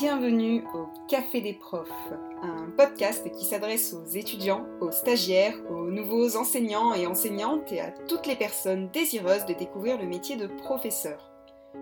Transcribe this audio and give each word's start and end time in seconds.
Bienvenue 0.00 0.64
au 0.74 0.88
Café 1.06 1.40
des 1.40 1.52
profs, 1.52 1.88
un 2.42 2.68
podcast 2.76 3.30
qui 3.30 3.44
s'adresse 3.44 3.94
aux 3.94 4.04
étudiants, 4.04 4.66
aux 4.80 4.90
stagiaires, 4.90 5.54
aux 5.70 5.88
nouveaux 5.88 6.36
enseignants 6.36 6.94
et 6.94 7.06
enseignantes 7.06 7.70
et 7.70 7.80
à 7.80 7.92
toutes 7.92 8.26
les 8.26 8.34
personnes 8.34 8.88
désireuses 8.88 9.46
de 9.46 9.54
découvrir 9.54 9.96
le 9.96 10.08
métier 10.08 10.34
de 10.34 10.48
professeur. 10.48 11.30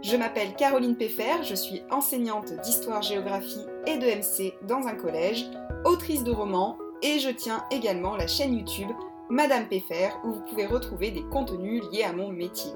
Je 0.03 0.15
m'appelle 0.15 0.55
Caroline 0.57 0.97
Peffer, 0.97 1.43
je 1.43 1.55
suis 1.55 1.85
enseignante 1.91 2.53
d'histoire-géographie 2.61 3.65
et 3.87 3.97
de 3.97 4.05
MC 4.05 4.53
dans 4.69 4.87
un 4.87 4.95
collège, 4.95 5.47
autrice 5.87 6.23
de 6.23 6.33
romans 6.33 6.77
et 7.01 7.19
je 7.19 7.31
tiens 7.31 7.65
également 7.71 8.17
la 8.17 8.27
chaîne 8.27 8.53
YouTube 8.53 8.91
Madame 9.31 9.69
Peffer 9.69 10.11
où 10.25 10.33
vous 10.33 10.45
pouvez 10.51 10.67
retrouver 10.67 11.13
des 11.13 11.25
contenus 11.25 11.83
liés 11.91 12.05
à 12.05 12.13
mon 12.13 12.29
métier. 12.29 12.73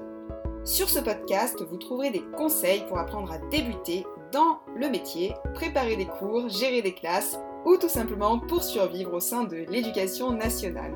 Sur 0.63 0.89
ce 0.89 0.99
podcast, 0.99 1.63
vous 1.63 1.77
trouverez 1.77 2.09
des 2.09 2.23
conseils 2.35 2.85
pour 2.87 2.97
apprendre 2.97 3.31
à 3.31 3.37
débuter 3.37 4.03
dans 4.31 4.59
le 4.75 4.89
métier, 4.89 5.33
préparer 5.53 5.95
des 5.95 6.05
cours, 6.05 6.49
gérer 6.49 6.81
des 6.81 6.93
classes 6.93 7.37
ou 7.65 7.77
tout 7.77 7.89
simplement 7.89 8.39
pour 8.39 8.63
survivre 8.63 9.13
au 9.13 9.19
sein 9.19 9.43
de 9.43 9.57
l'éducation 9.69 10.31
nationale. 10.31 10.93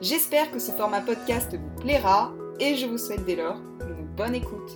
J'espère 0.00 0.50
que 0.50 0.58
ce 0.58 0.72
format 0.72 1.00
podcast 1.00 1.54
vous 1.54 1.80
plaira 1.80 2.34
et 2.60 2.74
je 2.74 2.86
vous 2.86 2.98
souhaite 2.98 3.24
dès 3.24 3.36
lors 3.36 3.56
une 3.80 4.06
bonne 4.16 4.34
écoute. 4.34 4.70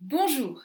Bonjour, 0.00 0.62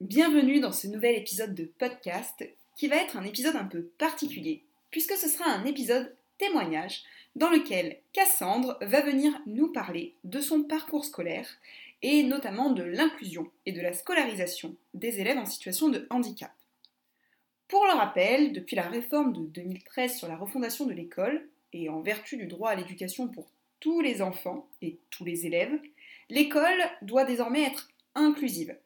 bienvenue 0.00 0.60
dans 0.60 0.72
ce 0.72 0.86
nouvel 0.86 1.16
épisode 1.16 1.54
de 1.54 1.70
podcast 1.78 2.44
qui 2.76 2.88
va 2.88 2.96
être 2.96 3.16
un 3.16 3.24
épisode 3.24 3.56
un 3.56 3.64
peu 3.64 3.82
particulier 3.98 4.64
puisque 4.90 5.14
ce 5.14 5.28
sera 5.28 5.50
un 5.50 5.64
épisode 5.64 6.14
témoignage 6.38 7.02
dans 7.36 7.50
lequel 7.50 7.98
Cassandre 8.12 8.76
va 8.80 9.02
venir 9.02 9.32
nous 9.46 9.68
parler 9.68 10.14
de 10.24 10.40
son 10.40 10.62
parcours 10.62 11.04
scolaire 11.04 11.46
et 12.02 12.22
notamment 12.22 12.70
de 12.70 12.82
l'inclusion 12.82 13.50
et 13.66 13.72
de 13.72 13.80
la 13.80 13.92
scolarisation 13.92 14.76
des 14.94 15.20
élèves 15.20 15.38
en 15.38 15.46
situation 15.46 15.88
de 15.88 16.06
handicap. 16.10 16.52
Pour 17.68 17.84
le 17.84 17.92
rappel, 17.92 18.52
depuis 18.52 18.76
la 18.76 18.88
réforme 18.88 19.32
de 19.32 19.46
2013 19.46 20.18
sur 20.18 20.28
la 20.28 20.36
refondation 20.36 20.86
de 20.86 20.92
l'école, 20.92 21.48
et 21.72 21.88
en 21.88 22.00
vertu 22.00 22.36
du 22.36 22.46
droit 22.46 22.70
à 22.70 22.74
l'éducation 22.74 23.28
pour 23.28 23.48
tous 23.78 24.00
les 24.00 24.22
enfants 24.22 24.68
et 24.82 24.98
tous 25.10 25.24
les 25.24 25.46
élèves, 25.46 25.78
l'école 26.28 26.82
doit 27.02 27.24
désormais 27.24 27.62
être 27.62 27.88
inclusive. 28.14 28.76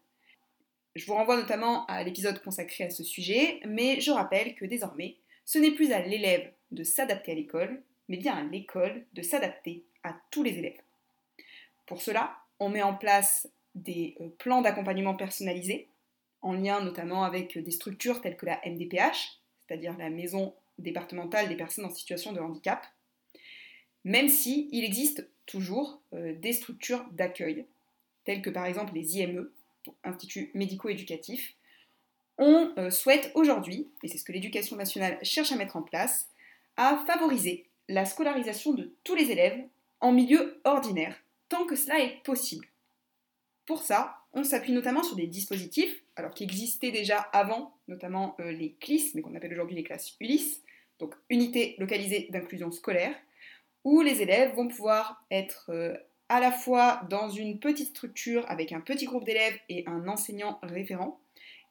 Je 0.95 1.07
vous 1.07 1.15
renvoie 1.15 1.37
notamment 1.37 1.87
à 1.87 2.05
l'épisode 2.05 2.43
consacré 2.43 2.85
à 2.85 2.91
ce 2.91 3.03
sujet, 3.03 3.61
mais 3.67 4.01
je 4.01 4.13
rappelle 4.13 4.55
que 4.55 4.65
désormais, 4.65 5.17
ce 5.45 5.59
n'est 5.59 5.73
plus 5.73 5.93
à 5.93 6.01
l'élève 6.01 6.53
de 6.71 6.85
s'adapter 6.85 7.33
à 7.33 7.35
l'école, 7.35 7.83
mais 8.09 8.17
bien 8.17 8.35
à 8.35 8.43
l'école 8.43 9.05
de 9.15 9.23
s'adapter 9.23 9.83
à 10.03 10.15
tous 10.31 10.43
les 10.43 10.59
élèves. 10.59 10.81
Pour 11.87 12.01
cela, 12.01 12.44
on 12.61 12.69
met 12.69 12.83
en 12.83 12.95
place 12.95 13.49
des 13.75 14.17
euh, 14.21 14.29
plans 14.39 14.63
d'accompagnement 14.63 15.15
personnalisés, 15.15 15.89
en 16.43 16.53
lien 16.53 16.83
notamment 16.83 17.25
avec 17.25 17.59
des 17.59 17.71
structures 17.71 18.21
telles 18.21 18.37
que 18.37 18.47
la 18.47 18.61
MDPH, 18.65 19.41
c'est-à-dire 19.61 19.97
la 19.97 20.11
Maison 20.11 20.55
départementale 20.79 21.49
des 21.49 21.57
personnes 21.57 21.87
en 21.87 21.91
situation 21.91 22.33
de 22.33 22.41
handicap, 22.41 22.87
même 24.05 24.29
si 24.29 24.69
il 24.73 24.85
existe 24.85 25.29
toujours 25.47 26.01
euh, 26.13 26.35
des 26.35 26.53
structures 26.53 27.05
d'accueil, 27.13 27.67
telles 28.25 28.43
que 28.43 28.51
par 28.51 28.67
exemple 28.67 28.95
les 28.95 29.19
IME, 29.19 29.51
Instituts 30.03 30.51
médico-éducatifs. 30.55 31.55
On 32.39 32.73
euh, 32.79 32.91
souhaite 32.91 33.31
aujourd'hui, 33.35 33.91
et 34.03 34.09
c'est 34.09 34.19
ce 34.19 34.25
que 34.25 34.33
l'éducation 34.33 34.77
nationale 34.77 35.19
cherche 35.23 35.53
à 35.53 35.57
mettre 35.57 35.77
en 35.77 35.83
place, 35.83 36.29
à 36.77 37.05
favoriser 37.07 37.67
la 37.89 38.07
scolarisation 38.07 38.73
de 38.73 38.95
tous 39.05 39.15
les 39.15 39.31
élèves 39.31 39.63
en 40.01 40.13
milieu 40.13 40.61
ordinaire, 40.65 41.23
tant 41.55 41.67
que 41.67 41.77
cela 41.77 42.01
est 42.01 42.21
possible. 42.25 42.67
Pour 43.65 43.83
ça, 43.83 44.17
on 44.33 44.43
s'appuie 44.43 44.73
notamment 44.73 45.05
sur 45.05 45.15
des 45.15 45.29
dispositifs, 45.29 46.03
alors 46.17 46.35
qui 46.35 46.43
existaient 46.43 46.91
déjà 46.91 47.19
avant, 47.19 47.77
notamment 47.87 48.35
euh, 48.41 48.51
les 48.51 48.73
CLIS, 48.81 49.13
mais 49.15 49.23
qu'on 49.23 49.37
appelle 49.37 49.53
aujourd'hui 49.53 49.77
les 49.77 49.85
classes 49.85 50.17
ULIS, 50.21 50.63
donc 50.99 51.15
unités 51.31 51.77
localisées 51.79 52.27
d'inclusion 52.31 52.73
scolaire, 52.73 53.15
où 53.85 54.01
les 54.01 54.21
élèves 54.21 54.53
vont 54.57 54.67
pouvoir 54.67 55.25
être 55.31 55.71
euh, 55.71 55.95
à 56.29 56.41
la 56.41 56.51
fois 56.51 57.03
dans 57.09 57.29
une 57.29 57.61
petite 57.61 57.91
structure 57.91 58.45
avec 58.49 58.73
un 58.73 58.81
petit 58.81 59.07
groupe 59.07 59.25
d'élèves 59.25 59.59
et 59.69 59.85
un 59.87 60.09
enseignant 60.09 60.59
référent, 60.65 61.21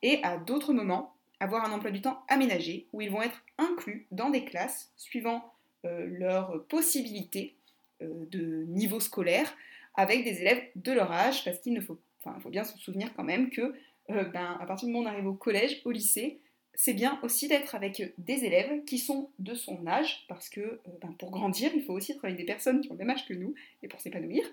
et 0.02 0.24
à 0.24 0.38
d'autres 0.38 0.74
moments 0.74 1.18
avoir 1.42 1.66
un 1.66 1.74
emploi 1.74 1.92
du 1.92 2.00
temps 2.00 2.24
aménagé, 2.30 2.88
où 2.94 3.02
ils 3.02 3.12
vont 3.12 3.22
être 3.22 3.44
inclus 3.58 4.08
dans 4.12 4.30
des 4.30 4.46
classes 4.46 4.94
suivant 4.96 5.54
euh, 5.84 6.06
leurs 6.08 6.64
possibilités 6.68 7.58
de 8.02 8.66
niveau 8.66 9.00
scolaire 9.00 9.56
avec 9.96 10.24
des 10.24 10.42
élèves 10.42 10.64
de 10.76 10.92
leur 10.92 11.12
âge, 11.12 11.44
parce 11.44 11.60
qu'il 11.60 11.74
ne 11.74 11.82
faut, 11.82 12.00
bien 12.48 12.64
se 12.64 12.78
souvenir 12.78 13.14
quand 13.16 13.24
même 13.24 13.50
que 13.50 13.74
euh, 14.10 14.24
ben, 14.26 14.58
à 14.60 14.66
partir 14.66 14.88
du 14.88 14.94
moment 14.94 15.06
où 15.06 15.10
on 15.10 15.14
arrive 15.14 15.28
au 15.28 15.34
collège, 15.34 15.82
au 15.86 15.92
lycée, 15.92 16.40
c'est 16.74 16.94
bien 16.94 17.20
aussi 17.22 17.48
d'être 17.48 17.76
avec 17.76 18.14
des 18.18 18.46
élèves 18.46 18.84
qui 18.86 18.98
sont 18.98 19.30
de 19.40 19.54
son 19.54 19.86
âge, 19.86 20.26
parce 20.28 20.50
que 20.50 20.80
ben, 21.02 21.14
pour 21.20 21.32
grandir, 21.32 21.72
il 21.76 21.84
faut 21.84 21.94
aussi 21.94 22.14
être 22.14 22.26
avec 22.26 22.38
des 22.38 22.46
personnes 22.46 22.82
qui 22.82 22.90
ont 22.90 22.94
le 22.94 23.00
même 23.00 23.12
âge 23.12 23.28
que 23.28 23.34
nous, 23.34 23.54
et 23.82 23.88
pour 23.88 24.02
s'épanouir, 24.02 24.44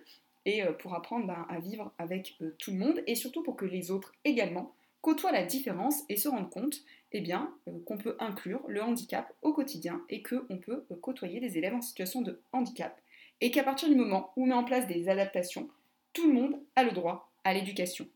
et 0.46 0.62
pour 0.78 0.94
apprendre 0.94 1.26
ben, 1.26 1.46
à 1.48 1.58
vivre 1.60 1.92
avec 1.98 2.36
tout 2.58 2.70
le 2.70 2.78
monde, 2.78 3.02
et 3.06 3.14
surtout 3.14 3.42
pour 3.42 3.56
que 3.56 3.64
les 3.64 3.90
autres 3.90 4.12
également 4.24 4.74
côtoient 5.00 5.32
la 5.32 5.44
différence 5.44 6.02
et 6.08 6.16
se 6.16 6.28
rendent 6.28 6.50
compte 6.50 6.82
eh 7.12 7.20
bien, 7.20 7.52
euh, 7.68 7.72
qu'on 7.86 7.96
peut 7.96 8.16
inclure 8.18 8.62
le 8.68 8.82
handicap 8.82 9.32
au 9.42 9.52
quotidien 9.52 10.02
et 10.08 10.22
qu'on 10.22 10.58
peut 10.58 10.84
euh, 10.90 10.96
côtoyer 10.96 11.40
des 11.40 11.58
élèves 11.58 11.74
en 11.74 11.80
situation 11.80 12.22
de 12.22 12.40
handicap. 12.52 13.00
Et 13.40 13.50
qu'à 13.50 13.62
partir 13.62 13.88
du 13.88 13.94
moment 13.94 14.32
où 14.36 14.44
on 14.44 14.46
met 14.46 14.54
en 14.54 14.64
place 14.64 14.86
des 14.86 15.08
adaptations, 15.08 15.68
tout 16.12 16.26
le 16.26 16.34
monde 16.34 16.60
a 16.76 16.82
le 16.82 16.92
droit 16.92 17.30
à 17.44 17.54
l'éducation. 17.54 18.06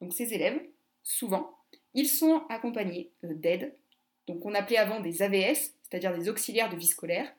Donc 0.00 0.12
ces 0.12 0.34
élèves, 0.34 0.60
souvent, 1.02 1.56
ils 1.94 2.08
sont 2.08 2.42
accompagnés 2.48 3.10
euh, 3.24 3.34
d'aides, 3.34 3.74
donc 4.26 4.44
on 4.46 4.54
appelait 4.54 4.76
avant 4.76 5.00
des 5.00 5.22
AVS, 5.22 5.74
c'est-à-dire 5.82 6.16
des 6.16 6.28
auxiliaires 6.28 6.70
de 6.70 6.76
vie 6.76 6.86
scolaire, 6.86 7.30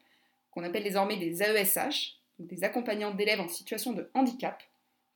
qu'on 0.51 0.63
appelle 0.63 0.84
désormais 0.84 1.18
des 1.18 1.41
AESH, 1.41 2.18
donc 2.38 2.50
des 2.50 2.63
accompagnants 2.63 3.13
d'élèves 3.13 3.40
en 3.40 3.47
situation 3.47 3.94
de 3.94 4.09
handicap, 4.13 4.62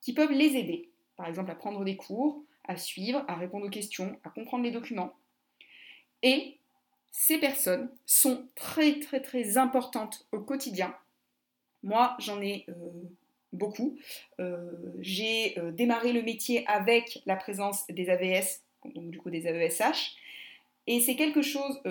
qui 0.01 0.13
peuvent 0.13 0.31
les 0.31 0.55
aider, 0.55 0.89
par 1.17 1.27
exemple 1.27 1.51
à 1.51 1.55
prendre 1.55 1.83
des 1.83 1.97
cours, 1.97 2.43
à 2.63 2.77
suivre, 2.77 3.25
à 3.27 3.35
répondre 3.35 3.65
aux 3.65 3.69
questions, 3.69 4.17
à 4.23 4.29
comprendre 4.29 4.63
les 4.63 4.71
documents, 4.71 5.13
et 6.23 6.57
ces 7.11 7.37
personnes 7.37 7.89
sont 8.05 8.47
très 8.55 8.99
très 8.99 9.21
très 9.21 9.57
importantes 9.57 10.27
au 10.31 10.39
quotidien. 10.39 10.95
Moi, 11.85 12.15
j'en 12.17 12.41
ai 12.41 12.65
euh, 12.67 12.73
beaucoup. 13.53 13.95
Euh, 14.39 14.71
j'ai 14.99 15.57
euh, 15.59 15.71
démarré 15.71 16.13
le 16.13 16.23
métier 16.23 16.65
avec 16.67 17.21
la 17.27 17.35
présence 17.35 17.85
des 17.87 18.09
AVS, 18.09 18.61
donc 18.95 19.11
du 19.11 19.19
coup 19.19 19.29
des 19.29 19.47
AESH, 19.47 20.15
et 20.87 20.99
c'est 20.99 21.15
quelque 21.15 21.41
chose 21.41 21.81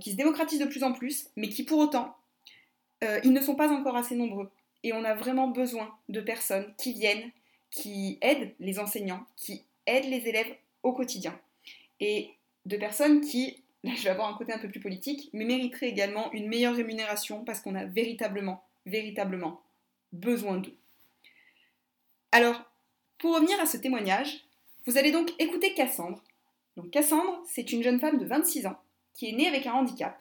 qui 0.00 0.10
se 0.10 0.16
démocratise 0.16 0.58
de 0.58 0.66
plus 0.66 0.82
en 0.82 0.92
plus, 0.92 1.28
mais 1.36 1.48
qui 1.48 1.64
pour 1.64 1.78
autant, 1.78 2.14
ils 3.24 3.32
ne 3.32 3.40
sont 3.40 3.54
pas 3.54 3.72
encore 3.72 3.96
assez 3.96 4.14
nombreux. 4.14 4.50
Et 4.82 4.92
on 4.92 5.04
a 5.04 5.14
vraiment 5.14 5.48
besoin 5.48 5.90
de 6.10 6.20
personnes 6.20 6.70
qui 6.76 6.92
viennent, 6.92 7.30
qui 7.70 8.18
aident 8.20 8.52
les 8.60 8.78
enseignants, 8.78 9.24
qui 9.36 9.62
aident 9.86 10.10
les 10.10 10.28
élèves 10.28 10.54
au 10.82 10.92
quotidien. 10.92 11.34
Et 12.00 12.28
de 12.66 12.76
personnes 12.76 13.22
qui, 13.22 13.62
là 13.84 13.92
je 13.96 14.02
vais 14.02 14.10
avoir 14.10 14.28
un 14.28 14.36
côté 14.36 14.52
un 14.52 14.58
peu 14.58 14.68
plus 14.68 14.80
politique, 14.80 15.30
mais 15.32 15.46
mériteraient 15.46 15.88
également 15.88 16.30
une 16.32 16.46
meilleure 16.46 16.76
rémunération 16.76 17.42
parce 17.42 17.60
qu'on 17.60 17.74
a 17.74 17.86
véritablement, 17.86 18.62
véritablement 18.86 19.62
besoin 20.12 20.58
d'eux. 20.58 20.76
Alors, 22.32 22.62
pour 23.18 23.34
revenir 23.34 23.58
à 23.60 23.66
ce 23.66 23.76
témoignage, 23.76 24.44
vous 24.86 24.96
allez 24.96 25.12
donc 25.12 25.32
écouter 25.38 25.74
Cassandre. 25.74 26.22
Donc 26.76 26.90
Cassandre, 26.90 27.42
c'est 27.46 27.72
une 27.72 27.82
jeune 27.82 28.00
femme 28.00 28.18
de 28.18 28.24
26 28.24 28.66
ans 28.66 28.80
qui 29.14 29.28
est 29.28 29.32
née 29.32 29.48
avec 29.48 29.66
un 29.66 29.72
handicap 29.72 30.18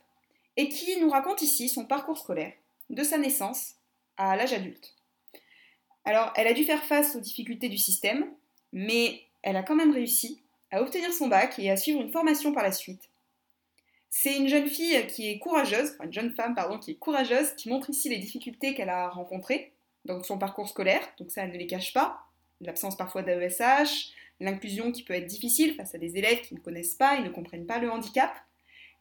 et 0.58 0.68
qui 0.68 1.00
nous 1.00 1.10
raconte 1.10 1.42
ici 1.42 1.70
son 1.70 1.86
parcours 1.86 2.18
scolaire, 2.18 2.54
de 2.90 3.04
sa 3.04 3.18
naissance 3.18 3.76
à 4.18 4.36
l'âge 4.36 4.54
adulte. 4.54 4.96
Alors, 6.04 6.34
elle 6.36 6.48
a 6.48 6.54
dû 6.54 6.64
faire 6.64 6.84
face 6.84 7.16
aux 7.16 7.20
difficultés 7.20 7.70
du 7.70 7.78
système, 7.78 8.26
mais 8.74 9.22
elle 9.42 9.56
a 9.56 9.64
quand 9.64 9.76
même 9.76 9.94
réussi 9.94 10.42
à 10.72 10.82
obtenir 10.82 11.14
son 11.14 11.28
bac 11.28 11.58
et 11.60 11.72
à 11.72 11.78
suivre 11.78 12.02
une 12.02 12.12
formation 12.12 12.52
par 12.52 12.64
la 12.64 12.72
suite. 12.72 13.10
C'est 14.10 14.36
une 14.36 14.48
jeune 14.48 14.68
fille 14.68 15.06
qui 15.08 15.30
est 15.30 15.40
courageuse, 15.40 15.96
une 16.04 16.12
jeune 16.12 16.34
femme 16.34 16.56
pardon, 16.56 16.80
qui 16.80 16.92
est 16.92 16.96
courageuse, 16.96 17.54
qui 17.56 17.70
montre 17.70 17.90
ici 17.90 18.10
les 18.10 18.18
difficultés 18.18 18.74
qu'elle 18.74 18.90
a 18.90 19.10
rencontrées 19.10 19.74
dans 20.06 20.22
son 20.24 20.38
parcours 20.38 20.68
scolaire, 20.68 21.02
donc 21.20 21.32
ça 21.32 21.44
elle 21.44 21.52
ne 21.52 21.58
les 21.58 21.68
cache 21.68 21.94
pas, 21.94 22.26
l'absence 22.62 22.98
parfois 22.98 23.22
d'AESH, 23.22 24.12
l'inclusion 24.40 24.92
qui 24.92 25.04
peut 25.04 25.14
être 25.14 25.28
difficile 25.28 25.76
face 25.76 25.94
à 25.94 25.98
des 25.98 26.18
élèves 26.18 26.42
qui 26.42 26.56
ne 26.56 26.60
connaissent 26.60 26.96
pas 26.96 27.18
et 27.18 27.22
ne 27.22 27.30
comprennent 27.30 27.68
pas 27.68 27.80
le 27.80 27.92
handicap, 27.92 28.32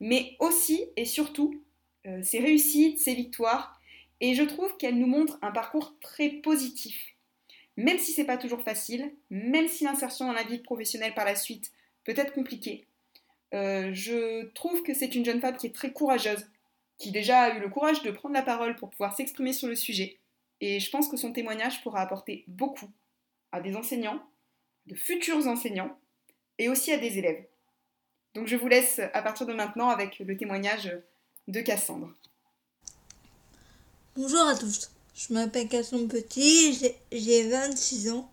mais 0.00 0.36
aussi 0.40 0.84
et 0.96 1.04
surtout 1.04 1.62
euh, 2.06 2.22
ses 2.22 2.40
réussites, 2.40 3.00
ses 3.00 3.14
victoires, 3.14 3.80
et 4.20 4.34
je 4.34 4.42
trouve 4.42 4.76
qu'elle 4.76 4.98
nous 4.98 5.06
montre 5.06 5.38
un 5.42 5.52
parcours 5.52 5.94
très 6.00 6.28
positif. 6.28 7.14
Même 7.76 7.98
si 7.98 8.12
c'est 8.12 8.24
pas 8.24 8.36
toujours 8.38 8.62
facile, 8.62 9.12
même 9.30 9.68
si 9.68 9.84
l'insertion 9.84 10.26
dans 10.26 10.32
la 10.32 10.42
vie 10.42 10.58
professionnelle 10.58 11.14
par 11.14 11.24
la 11.24 11.36
suite 11.36 11.70
peut 12.04 12.14
être 12.16 12.32
compliquée, 12.32 12.86
euh, 13.54 13.90
je 13.92 14.46
trouve 14.52 14.82
que 14.82 14.94
c'est 14.94 15.14
une 15.14 15.24
jeune 15.24 15.40
femme 15.40 15.56
qui 15.56 15.66
est 15.66 15.74
très 15.74 15.92
courageuse, 15.92 16.46
qui 16.98 17.10
déjà 17.10 17.42
a 17.42 17.56
eu 17.56 17.60
le 17.60 17.68
courage 17.68 18.02
de 18.02 18.10
prendre 18.10 18.34
la 18.34 18.42
parole 18.42 18.76
pour 18.76 18.90
pouvoir 18.90 19.14
s'exprimer 19.16 19.52
sur 19.52 19.68
le 19.68 19.76
sujet. 19.76 20.18
Et 20.60 20.80
je 20.80 20.90
pense 20.90 21.08
que 21.08 21.16
son 21.16 21.32
témoignage 21.32 21.82
pourra 21.82 22.00
apporter 22.00 22.44
beaucoup 22.48 22.90
à 23.52 23.60
des 23.60 23.76
enseignants, 23.76 24.22
de 24.86 24.94
futurs 24.94 25.46
enseignants, 25.46 25.98
et 26.58 26.68
aussi 26.68 26.92
à 26.92 26.98
des 26.98 27.18
élèves. 27.18 27.44
Donc 28.34 28.46
je 28.46 28.56
vous 28.56 28.68
laisse 28.68 29.00
à 29.14 29.22
partir 29.22 29.46
de 29.46 29.54
maintenant 29.54 29.88
avec 29.88 30.18
le 30.18 30.36
témoignage 30.36 30.92
de 31.46 31.60
Cassandre. 31.60 32.12
Bonjour 34.16 34.46
à 34.46 34.56
tous, 34.56 34.90
je 35.14 35.32
m'appelle 35.32 35.68
Cassandre 35.68 36.08
Petit, 36.08 36.92
j'ai 37.12 37.48
26 37.48 38.10
ans 38.10 38.30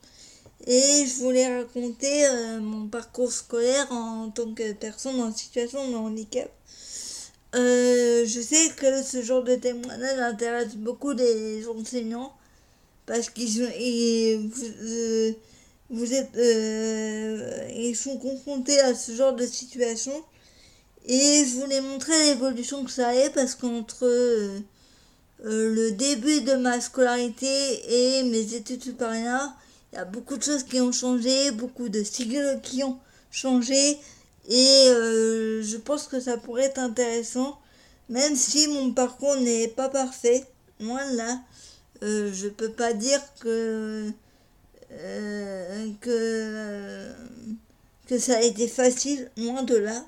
et 0.67 1.05
je 1.05 1.19
voulais 1.19 1.57
raconter 1.57 2.25
euh, 2.27 2.59
mon 2.59 2.87
parcours 2.87 3.31
scolaire 3.31 3.91
en 3.91 4.29
tant 4.29 4.53
que 4.53 4.73
personne 4.73 5.19
en 5.21 5.31
situation 5.31 5.91
de 5.91 5.95
handicap. 5.95 6.49
Euh, 7.55 8.25
je 8.25 8.41
sais 8.41 8.69
que 8.75 9.03
ce 9.03 9.21
genre 9.21 9.43
de 9.43 9.55
témoignage 9.55 10.19
intéresse 10.19 10.75
beaucoup 10.75 11.11
les 11.11 11.67
enseignants 11.67 12.33
parce 13.05 13.29
qu'ils 13.29 13.61
euh, 13.61 15.31
vous, 15.89 16.13
êtes 16.13 16.35
ils 17.77 17.95
sont 17.95 18.17
confrontés 18.17 18.79
à 18.79 18.95
ce 18.95 19.13
genre 19.13 19.35
de 19.35 19.45
situation 19.45 20.23
et 21.05 21.45
je 21.45 21.59
voulais 21.59 21.81
montrer 21.81 22.17
l'évolution 22.29 22.83
que 22.83 22.91
ça 22.91 23.15
est 23.15 23.29
parce 23.29 23.53
qu'entre 23.53 24.05
le 25.43 25.91
début 25.91 26.41
de 26.41 26.55
ma 26.55 26.81
scolarité 26.81 28.17
et 28.17 28.23
mes 28.23 28.55
études 28.55 28.83
supérieures 28.83 29.53
y 29.95 29.97
a 29.97 30.05
beaucoup 30.05 30.37
de 30.37 30.43
choses 30.43 30.63
qui 30.63 30.79
ont 30.81 30.91
changé, 30.91 31.51
beaucoup 31.51 31.89
de 31.89 32.03
sigles 32.03 32.59
qui 32.61 32.83
ont 32.83 32.99
changé. 33.31 33.97
Et 34.47 34.87
euh, 34.89 35.63
je 35.63 35.77
pense 35.77 36.07
que 36.07 36.19
ça 36.19 36.37
pourrait 36.37 36.65
être 36.65 36.79
intéressant, 36.79 37.57
même 38.09 38.35
si 38.35 38.67
mon 38.67 38.91
parcours 38.91 39.35
n'est 39.37 39.69
pas 39.69 39.89
parfait. 39.89 40.43
Moi 40.79 41.01
là, 41.13 41.39
euh, 42.03 42.31
je 42.33 42.47
peux 42.49 42.71
pas 42.71 42.93
dire 42.93 43.21
que 43.39 44.11
euh, 44.91 45.87
que 46.01 47.11
que 48.07 48.19
ça 48.19 48.37
a 48.37 48.41
été 48.41 48.67
facile, 48.67 49.31
loin 49.37 49.63
de 49.63 49.75
là. 49.75 50.05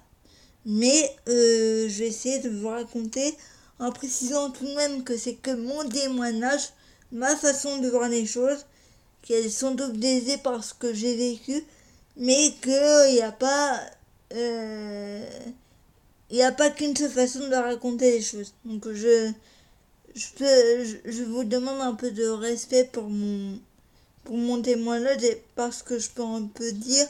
Mais 0.65 1.15
je 1.25 1.99
vais 1.99 2.07
essayer 2.07 2.39
de 2.39 2.49
vous 2.49 2.67
raconter 2.67 3.33
en 3.79 3.91
précisant 3.91 4.51
tout 4.51 4.65
de 4.65 4.75
même 4.75 5.03
que 5.03 5.17
c'est 5.17 5.35
que 5.35 5.51
mon 5.51 5.87
témoignage, 5.87 6.73
ma 7.11 7.35
façon 7.37 7.77
de 7.79 7.87
voir 7.89 8.09
les 8.09 8.25
choses 8.25 8.65
qu'elles 9.27 9.51
sont 9.51 9.75
biaisées 9.75 10.37
par 10.37 10.63
ce 10.63 10.73
que 10.73 10.93
j'ai 10.93 11.15
vécu, 11.15 11.63
mais 12.15 12.53
qu'il 12.61 13.13
n'y 13.13 13.21
a 13.21 13.31
pas. 13.31 13.81
Euh, 14.33 15.25
il 16.29 16.37
n'y 16.37 16.43
a 16.43 16.51
pas 16.51 16.69
qu'une 16.69 16.95
seule 16.95 17.11
façon 17.11 17.47
de 17.47 17.55
raconter 17.55 18.11
les 18.11 18.21
choses. 18.21 18.53
Donc 18.65 18.87
je, 18.91 19.31
je, 20.15 20.27
peux, 20.35 21.11
je, 21.11 21.23
vous 21.23 21.43
demande 21.43 21.81
un 21.81 21.93
peu 21.93 22.11
de 22.11 22.27
respect 22.27 22.89
pour 22.91 23.09
mon, 23.09 23.59
pour 24.23 24.35
mon 24.37 24.61
témoignage 24.61 25.23
et 25.23 25.41
parce 25.55 25.83
que 25.83 25.99
je 25.99 26.09
peux 26.09 26.23
un 26.23 26.47
peu 26.47 26.71
dire, 26.71 27.07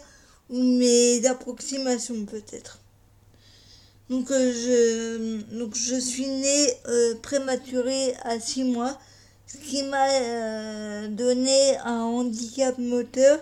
ou 0.49 0.61
mes 0.61 1.25
approximations 1.25 2.25
peut-être. 2.25 2.79
Donc, 4.09 4.31
euh, 4.31 4.53
je, 4.53 5.57
donc 5.57 5.75
je 5.75 5.95
suis 5.95 6.27
née 6.27 6.73
euh, 6.87 7.15
prématurée 7.21 8.13
à 8.23 8.39
6 8.39 8.63
mois 8.63 8.97
ce 9.47 9.57
qui 9.57 9.83
m'a 9.83 10.09
euh, 10.09 11.07
donné 11.07 11.77
un 11.77 12.01
handicap 12.01 12.77
moteur 12.77 13.39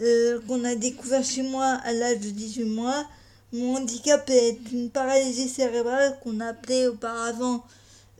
euh, 0.00 0.40
qu'on 0.48 0.64
a 0.64 0.74
découvert 0.74 1.22
chez 1.22 1.42
moi 1.42 1.78
à 1.84 1.92
l'âge 1.92 2.20
de 2.20 2.30
18 2.30 2.64
mois. 2.64 3.04
Mon 3.52 3.76
handicap 3.76 4.28
est 4.30 4.58
une 4.72 4.90
paralysie 4.90 5.48
cérébrale 5.48 6.18
qu'on 6.22 6.40
appelait 6.40 6.88
auparavant 6.88 7.62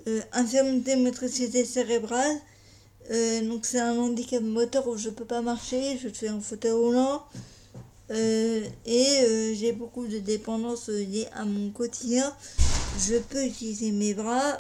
euh, 0.06 0.20
infirmité 0.32 0.96
motricité 0.96 1.64
cérébrale. 1.64 2.36
Donc 3.44 3.64
c'est 3.64 3.80
un 3.80 3.96
handicap 3.96 4.42
moteur 4.42 4.86
où 4.86 4.98
je 4.98 5.08
peux 5.08 5.24
pas 5.24 5.40
marcher, 5.40 5.98
je 6.02 6.10
fais 6.10 6.28
un 6.28 6.40
fauteuil 6.40 6.72
roulant 6.72 7.24
et 8.10 9.54
j'ai 9.54 9.72
beaucoup 9.72 10.06
de 10.06 10.18
dépendance 10.18 10.90
liée 10.90 11.26
à 11.32 11.46
mon 11.46 11.70
quotidien. 11.70 12.30
Je 12.98 13.16
peux 13.16 13.42
utiliser 13.46 13.92
mes 13.92 14.12
bras 14.12 14.58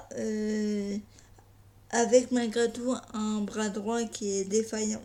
avec 1.90 2.30
malgré 2.32 2.70
tout 2.70 2.94
un 3.14 3.40
bras 3.40 3.68
droit 3.68 4.02
qui 4.04 4.30
est 4.30 4.44
défaillant. 4.44 5.02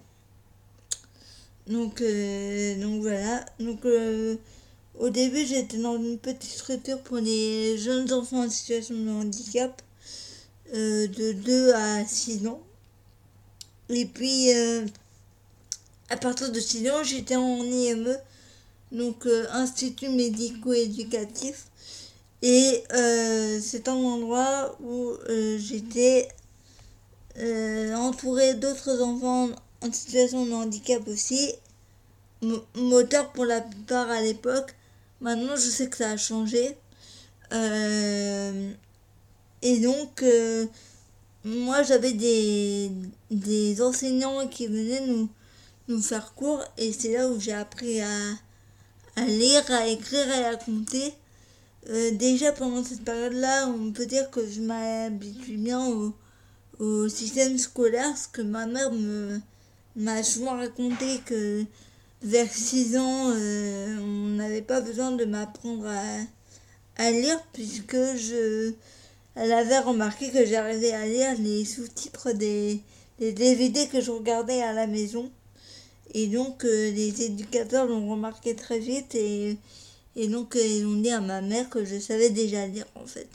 Donc, 1.68 2.02
euh, 2.02 2.76
donc 2.82 3.02
voilà. 3.02 3.46
Donc, 3.60 3.86
euh, 3.86 4.36
au 5.00 5.10
début, 5.10 5.46
j'étais 5.46 5.78
dans 5.78 5.96
une 5.96 6.18
petite 6.18 6.52
structure 6.52 7.00
pour 7.02 7.18
les 7.18 7.78
jeunes 7.78 8.12
enfants 8.12 8.46
en 8.46 8.50
situation 8.50 8.96
de 8.96 9.10
handicap 9.10 9.82
euh, 10.74 11.08
de 11.08 11.32
2 11.34 11.74
à 11.74 12.06
6 12.06 12.48
ans. 12.48 12.62
Et 13.90 14.06
puis, 14.06 14.50
à 16.10 16.18
partir 16.18 16.52
de 16.52 16.60
6 16.60 16.90
ans, 16.90 17.04
j'étais 17.04 17.36
en 17.36 17.64
IME, 17.64 18.18
donc 18.92 19.28
Institut 19.52 20.10
médico-éducatif. 20.10 21.66
Et 22.42 22.84
c'est 23.62 23.88
un 23.88 23.94
endroit 23.94 24.78
où 24.82 25.14
j'étais 25.58 26.28
euh, 27.40 27.96
entouré 27.96 28.54
d'autres 28.54 29.02
enfants 29.02 29.50
en 29.82 29.92
situation 29.92 30.46
de 30.46 30.52
handicap 30.52 31.08
aussi, 31.08 31.54
moteur 32.76 33.32
pour 33.32 33.46
la 33.46 33.62
plupart 33.62 34.10
à 34.10 34.22
l'époque. 34.22 34.76
Maintenant, 35.20 35.56
je 35.56 35.70
sais 35.70 35.90
que 35.90 35.98
ça 35.98 36.12
a 36.12 36.18
changé. 36.18 36.78
Euh, 37.54 38.72
et 39.62 39.80
donc, 39.80 40.22
euh, 40.22 40.68
moi, 41.44 41.82
j'avais 41.84 42.14
des, 42.14 42.92
des 43.32 43.82
enseignants 43.82 44.48
qui 44.48 44.68
venaient 44.68 45.08
nous, 45.08 45.30
nous 45.88 46.02
faire 46.02 46.34
cours 46.36 46.64
et 46.78 46.94
c'est 46.94 47.14
là 47.14 47.28
où 47.30 47.40
j'ai 47.40 47.54
appris 47.54 48.02
à, 48.02 48.18
à 49.16 49.26
lire, 49.26 49.64
à 49.72 49.88
écrire 49.88 50.28
à 50.52 50.56
compter. 50.56 51.14
déjà 52.14 52.52
pendant 52.52 52.84
cette 52.84 53.04
période-là, 53.04 53.68
on 53.68 53.92
peut 53.92 54.06
dire 54.06 54.30
que 54.30 54.48
je 54.48 54.62
m'habitue 54.62 55.58
bien 55.58 55.86
au, 55.88 56.14
au 56.80 57.08
système 57.08 57.58
scolaire, 57.58 58.10
parce 58.10 58.28
que 58.28 58.42
ma 58.42 58.66
mère 58.66 58.92
me 58.92 59.40
m'a 59.96 60.24
souvent 60.24 60.58
raconté 60.58 61.20
que 61.26 61.64
vers 62.24 62.52
6 62.52 62.98
ans, 62.98 63.32
euh, 63.36 63.98
on 64.00 64.30
n'avait 64.36 64.62
pas 64.62 64.82
besoin 64.82 65.12
de 65.12 65.26
m'apprendre 65.26 65.86
à, 66.98 67.12
lire, 67.12 67.40
puisque 67.54 67.96
je 67.96 68.74
elle 69.36 69.52
avait 69.52 69.80
remarqué 69.80 70.30
que 70.32 70.46
j'arrivais 70.46 70.92
à 70.92 71.06
lire 71.08 71.36
les 71.40 71.66
sous-titres 71.66 72.32
des, 72.34 72.80
des 73.20 73.34
DVD 73.34 73.88
que 73.88 74.00
je 74.00 74.12
regardais 74.12 74.62
à 74.62 74.74
la 74.74 74.86
maison. 74.88 75.32
Et 76.14 76.28
donc, 76.28 76.66
euh, 76.66 76.92
les 76.92 77.24
éducateurs 77.24 77.88
l'ont 77.88 78.10
remarqué 78.10 78.56
très 78.56 78.78
vite 78.78 79.16
et, 79.16 79.58
et 80.16 80.28
donc, 80.28 80.56
ils 80.56 80.86
ont 80.86 81.02
dit 81.02 81.10
à 81.10 81.22
ma 81.22 81.42
mère 81.42 81.70
que 81.70 81.84
je 81.84 81.98
savais 82.00 82.30
déjà 82.30 82.68
lire, 82.68 82.86
en 82.96 83.08
fait. 83.08 83.28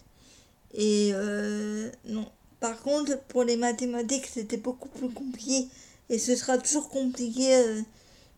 Et 0.75 1.11
euh, 1.14 1.90
non, 2.04 2.26
par 2.61 2.81
contre, 2.83 3.21
pour 3.29 3.45
les 3.45 3.57
mathématiques, 3.57 4.27
c'était 4.27 4.57
beaucoup 4.57 4.88
plus 4.88 5.11
compliqué 5.11 5.69
et 6.11 6.19
ce 6.19 6.35
sera 6.35 6.59
toujours 6.59 6.88
compliqué 6.88 7.55
euh, 7.55 7.81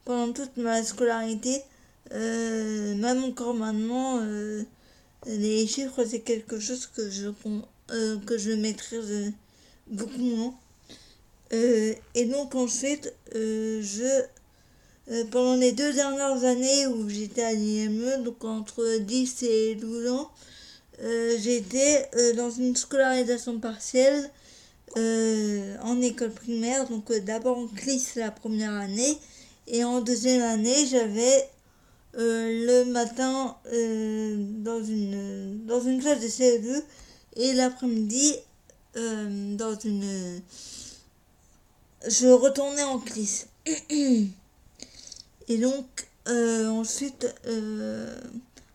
pendant 0.05 0.33
toute 0.33 0.57
ma 0.57 0.83
scolarité. 0.83 1.63
Euh, 2.13 2.95
même 2.97 3.25
encore 3.25 3.55
maintenant, 3.55 4.21
euh, 4.23 4.63
les 5.27 5.67
chiffres, 5.67 6.05
c'est 6.05 6.21
quelque 6.21 6.59
chose 6.59 6.87
que 6.87 7.09
je, 7.09 7.31
que 8.27 8.39
je 8.39 8.51
maîtrise 8.53 9.33
beaucoup 9.87 10.19
moins. 10.19 10.55
et 11.53 12.25
donc 12.27 12.55
ensuite, 12.55 13.13
je, 13.33 14.23
pendant 15.31 15.57
les 15.57 15.73
deux 15.73 15.93
dernières 15.93 16.45
années 16.45 16.87
où 16.89 17.09
j'étais 17.09 17.43
à 17.43 17.53
l'IME, 17.53 18.23
donc 18.25 18.45
entre 18.45 18.99
10 18.99 19.43
et 19.45 19.75
12 19.77 20.11
ans, 20.11 20.31
euh, 21.03 21.39
j'étais 21.41 22.11
euh, 22.15 22.35
dans 22.35 22.51
une 22.51 22.77
scolarisation 22.77 23.59
partielle 23.59 24.31
euh, 24.97 25.77
en 25.83 26.01
école 26.01 26.31
primaire. 26.31 26.89
Donc 26.89 27.13
d'abord 27.13 27.59
en 27.59 27.67
CLIS 27.69 28.17
la 28.17 28.31
première 28.31 28.73
année 28.73 29.19
et 29.67 29.83
en 29.85 30.01
deuxième 30.01 30.43
année 30.43 30.87
j'avais 30.87 31.49
le 32.15 32.85
matin 32.85 33.57
dans, 33.65 34.83
une, 34.83 35.65
dans 35.65 35.81
une 35.81 36.01
classe 36.01 36.21
de 36.21 36.27
CE2 36.27 36.83
et 37.37 37.53
l'après-midi 37.53 38.35
dans 38.95 39.79
une... 39.85 40.43
je 42.09 42.27
retournais 42.27 42.83
en 42.83 42.99
CLIS. 42.99 43.47
et 45.49 45.59
donc 45.59 45.87
ensuite 46.27 47.33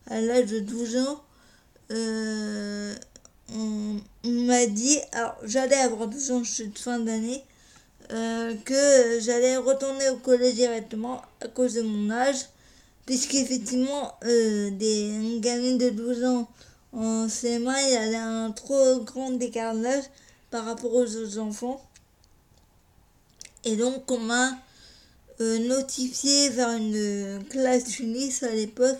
à 0.07 0.21
l'âge 0.21 0.45
de 0.45 0.59
12 0.59 0.97
ans 0.97 1.24
euh, 1.91 2.95
on, 3.53 3.99
m'a 4.23 4.65
dit, 4.65 4.99
alors 5.11 5.35
j'allais 5.43 5.75
avoir 5.75 6.07
12 6.07 6.31
ans 6.31 6.41
de 6.41 6.77
fin 6.77 6.99
d'année, 6.99 7.43
euh, 8.11 8.53
que 8.65 9.19
j'allais 9.19 9.57
retourner 9.57 10.09
au 10.09 10.17
collège 10.17 10.55
directement 10.55 11.21
à 11.41 11.47
cause 11.47 11.75
de 11.75 11.81
mon 11.81 12.11
âge, 12.11 12.45
puisqu'effectivement, 13.05 14.13
euh, 14.23 14.71
des 14.71 15.39
gamines 15.39 15.77
de 15.77 15.89
12 15.89 16.23
ans 16.25 16.47
en 16.93 17.27
CMA, 17.27 17.81
il 17.83 17.93
y 17.93 17.97
avait 17.97 18.15
un 18.15 18.51
trop 18.51 18.99
grand 18.99 19.31
décalage 19.31 20.03
par 20.49 20.65
rapport 20.65 20.93
aux 20.93 21.15
autres 21.15 21.37
enfants. 21.39 21.81
Et 23.63 23.75
donc, 23.75 24.09
on 24.09 24.19
m'a 24.19 24.51
euh, 25.41 25.59
notifié 25.67 26.49
vers 26.49 26.69
une 26.69 27.43
classe 27.49 27.99
UNIS 27.99 28.43
à 28.43 28.51
l'époque 28.51 28.99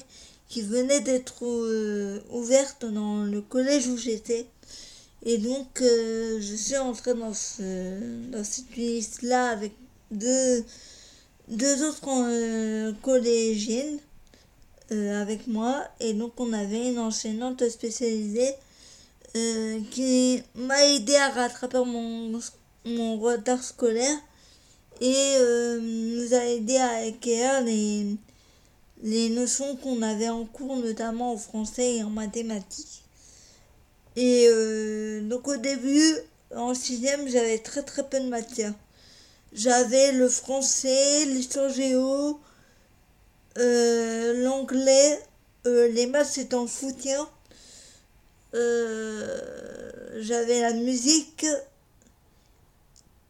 qui 0.56 0.62
venait 0.62 1.02
d'être 1.02 1.44
euh, 1.44 2.22
ouverte 2.32 2.86
dans 2.86 3.26
le 3.26 3.42
collège 3.42 3.88
où 3.88 3.98
j'étais. 3.98 4.48
Et 5.24 5.38
donc, 5.38 5.82
euh, 5.82 6.40
je 6.40 6.56
suis 6.56 6.78
entrée 6.78 7.14
dans, 7.14 7.34
ce, 7.34 8.30
dans 8.32 8.42
cette 8.42 8.74
UNIS-là 8.78 9.50
avec 9.50 9.74
deux, 10.12 10.64
deux 11.50 11.84
autres 11.84 12.00
collégiennes 13.02 14.00
avec 14.90 15.46
moi. 15.48 15.84
Et 16.00 16.14
donc, 16.14 16.40
on 16.40 16.54
avait 16.54 16.90
une 16.94 17.00
enseignante 17.00 17.68
spécialisée 17.68 18.54
qui 19.92 20.42
m'a 20.56 20.86
aidé 20.86 21.16
à 21.16 21.32
rattraper 21.32 21.84
mon, 21.86 22.40
mon 22.86 23.20
retard 23.20 23.62
scolaire 23.62 24.18
et 25.02 25.38
nous 25.82 26.34
a 26.34 26.46
aidé 26.46 26.78
à 26.78 27.08
acquérir 27.08 27.62
les, 27.62 28.16
les 29.06 29.30
notions 29.30 29.76
qu'on 29.76 30.02
avait 30.02 30.30
en 30.30 30.46
cours, 30.46 30.78
notamment 30.78 31.34
en 31.34 31.38
français 31.38 31.98
et 31.98 32.04
en 32.04 32.10
mathématiques. 32.10 33.04
Et 34.16 34.48
euh, 34.50 35.22
donc 35.22 35.48
au 35.48 35.58
début, 35.58 36.16
en 36.56 36.74
sixième, 36.74 37.30
j'avais 37.30 37.60
très 37.60 37.84
très 37.84 38.04
peu 38.10 38.20
de 38.20 38.28
matière. 38.28 38.74
J'avais 39.54 40.12
le 40.12 40.28
français, 40.28 41.26
l'histoire 41.26 41.70
géo, 41.70 42.40
euh, 43.60 44.44
l'anglais, 44.44 45.20
euh, 45.68 45.88
les 45.90 46.08
maths 46.08 46.32
c'était 46.32 46.56
en 46.56 46.68
soutien. 46.68 47.30
j'avais 48.54 50.62
la 50.62 50.74
musique 50.74 51.46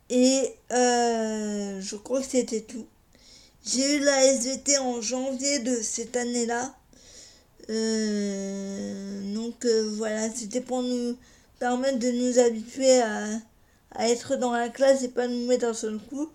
et 0.10 0.56
je 0.70 1.96
crois 1.98 2.22
que 2.22 2.28
c'était 2.28 2.62
tout. 2.62 2.88
J'ai 3.66 3.96
eu 3.96 4.00
la 4.00 4.24
SVT 4.26 4.78
en 4.78 5.02
janvier 5.02 5.58
de 5.58 5.82
cette 5.82 6.16
année-là. 6.16 6.76
Euh, 7.72 9.34
donc 9.34 9.66
euh, 9.66 9.90
voilà, 9.96 10.30
c'était 10.30 10.62
pour 10.62 10.84
nous 10.84 11.18
permettre 11.58 11.98
de 11.98 12.12
nous 12.12 12.38
habituer 12.38 13.02
à, 13.02 13.42
être 14.02 14.36
dans 14.36 14.52
la 14.52 14.70
classe 14.70 15.02
et 15.02 15.08
pas 15.08 15.28
nous 15.28 15.48
mettre 15.48 15.66
un 15.66 15.74
seul 15.74 15.98
coup. 15.98 16.30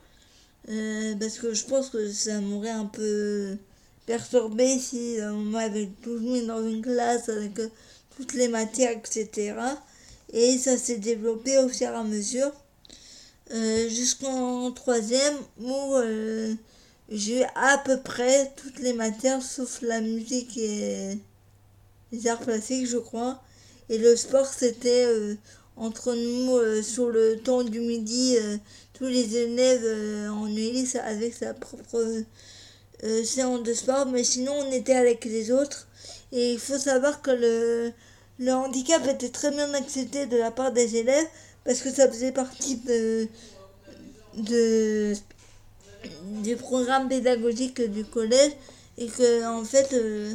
Euh, 0.70 1.14
parce 1.20 1.38
que 1.38 1.54
je 1.54 1.64
pense 1.66 1.90
que 1.90 2.10
ça 2.10 2.40
m'aurait 2.40 2.70
un 2.70 2.86
peu 2.86 3.56
perturbé 4.06 4.78
si 4.80 5.18
on 5.22 5.36
m'avait 5.36 5.88
tout 6.02 6.18
mis 6.18 6.44
dans 6.44 6.66
une 6.68 6.82
classe 6.82 7.28
avec 7.28 7.60
toutes 8.16 8.34
les 8.34 8.48
matières, 8.48 8.90
etc. 8.90 9.54
Et 10.32 10.58
ça 10.58 10.76
s'est 10.76 10.98
développé 10.98 11.58
au 11.58 11.68
fur 11.68 11.90
et 11.90 11.94
à 11.94 12.02
mesure. 12.02 12.50
Jusqu'en 13.88 14.72
troisième 14.72 15.36
où 15.60 15.94
j'ai 17.10 17.44
à 17.56 17.78
peu 17.84 18.00
près 18.00 18.52
toutes 18.56 18.78
les 18.78 18.92
matières 18.92 19.42
sauf 19.42 19.82
la 19.82 20.00
musique 20.00 20.56
et 20.56 21.18
les 22.12 22.26
arts 22.28 22.40
plastiques, 22.40 22.86
je 22.86 22.98
crois. 22.98 23.42
Et 23.88 23.98
le 23.98 24.14
sport, 24.14 24.46
c'était 24.46 25.06
euh, 25.06 25.34
entre 25.76 26.14
nous 26.14 26.56
euh, 26.56 26.82
sur 26.82 27.08
le 27.08 27.38
temps 27.38 27.64
du 27.64 27.80
midi, 27.80 28.36
euh, 28.38 28.56
tous 28.92 29.06
les 29.06 29.36
élèves 29.36 30.30
en 30.30 30.46
Ulysse 30.46 30.96
avec 30.96 31.34
sa 31.34 31.54
propre 31.54 32.04
séance 33.24 33.62
de 33.62 33.74
sport. 33.74 34.06
Mais 34.06 34.22
sinon, 34.24 34.52
on 34.52 34.72
était 34.72 34.94
avec 34.94 35.24
les 35.24 35.50
autres. 35.50 35.88
Et 36.32 36.52
il 36.52 36.58
faut 36.58 36.78
savoir 36.78 37.22
que 37.22 37.30
le, 37.30 37.92
le 38.38 38.52
handicap 38.52 39.06
était 39.08 39.30
très 39.30 39.50
bien 39.50 39.72
accepté 39.74 40.26
de 40.26 40.36
la 40.36 40.50
part 40.50 40.72
des 40.72 40.96
élèves 40.96 41.26
parce 41.64 41.80
que 41.80 41.90
ça 41.90 42.08
faisait 42.08 42.32
partie 42.32 42.76
de, 42.76 43.26
de 44.36 45.14
du 46.42 46.56
programme 46.56 47.08
pédagogique 47.08 47.80
du 47.90 48.04
collège 48.04 48.52
et 48.98 49.06
que 49.06 49.46
en 49.46 49.64
fait 49.64 49.92
euh, 49.92 50.34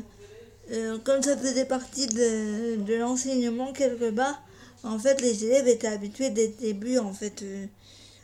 euh, 0.71 0.97
comme 1.03 1.21
ça 1.21 1.37
faisait 1.37 1.65
partie 1.65 2.07
de, 2.07 2.95
l'enseignement 2.97 3.73
quelque 3.73 4.11
part 4.11 4.41
en 4.83 4.99
fait 4.99 5.21
les 5.21 5.45
élèves 5.45 5.67
étaient 5.67 5.87
habitués 5.87 6.29
dès 6.29 6.47
le 6.47 6.53
début 6.59 6.97
en 6.97 7.13
fait 7.13 7.41
euh. 7.43 7.65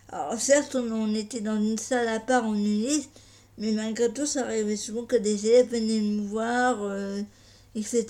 alors 0.10 0.40
certes 0.40 0.76
on, 0.76 1.14
était 1.16 1.42
dans 1.42 1.58
une 1.58 1.78
salle 1.78 2.08
à 2.08 2.20
part 2.20 2.46
en 2.46 2.56
Ulysse 2.56 3.10
mais 3.58 3.72
malgré 3.72 4.12
tout 4.12 4.26
ça 4.26 4.46
arrivait 4.46 4.76
souvent 4.76 5.04
que 5.04 5.16
des 5.16 5.48
élèves 5.48 5.70
venaient 5.70 6.02
nous 6.02 6.26
voir 6.28 6.80
etc 7.76 8.06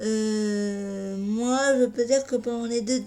moi 0.00 1.58
je 1.78 1.86
peux 1.86 2.04
dire 2.04 2.24
que 2.24 2.36
pendant 2.36 2.66
les 2.66 2.80
deux, 2.82 3.02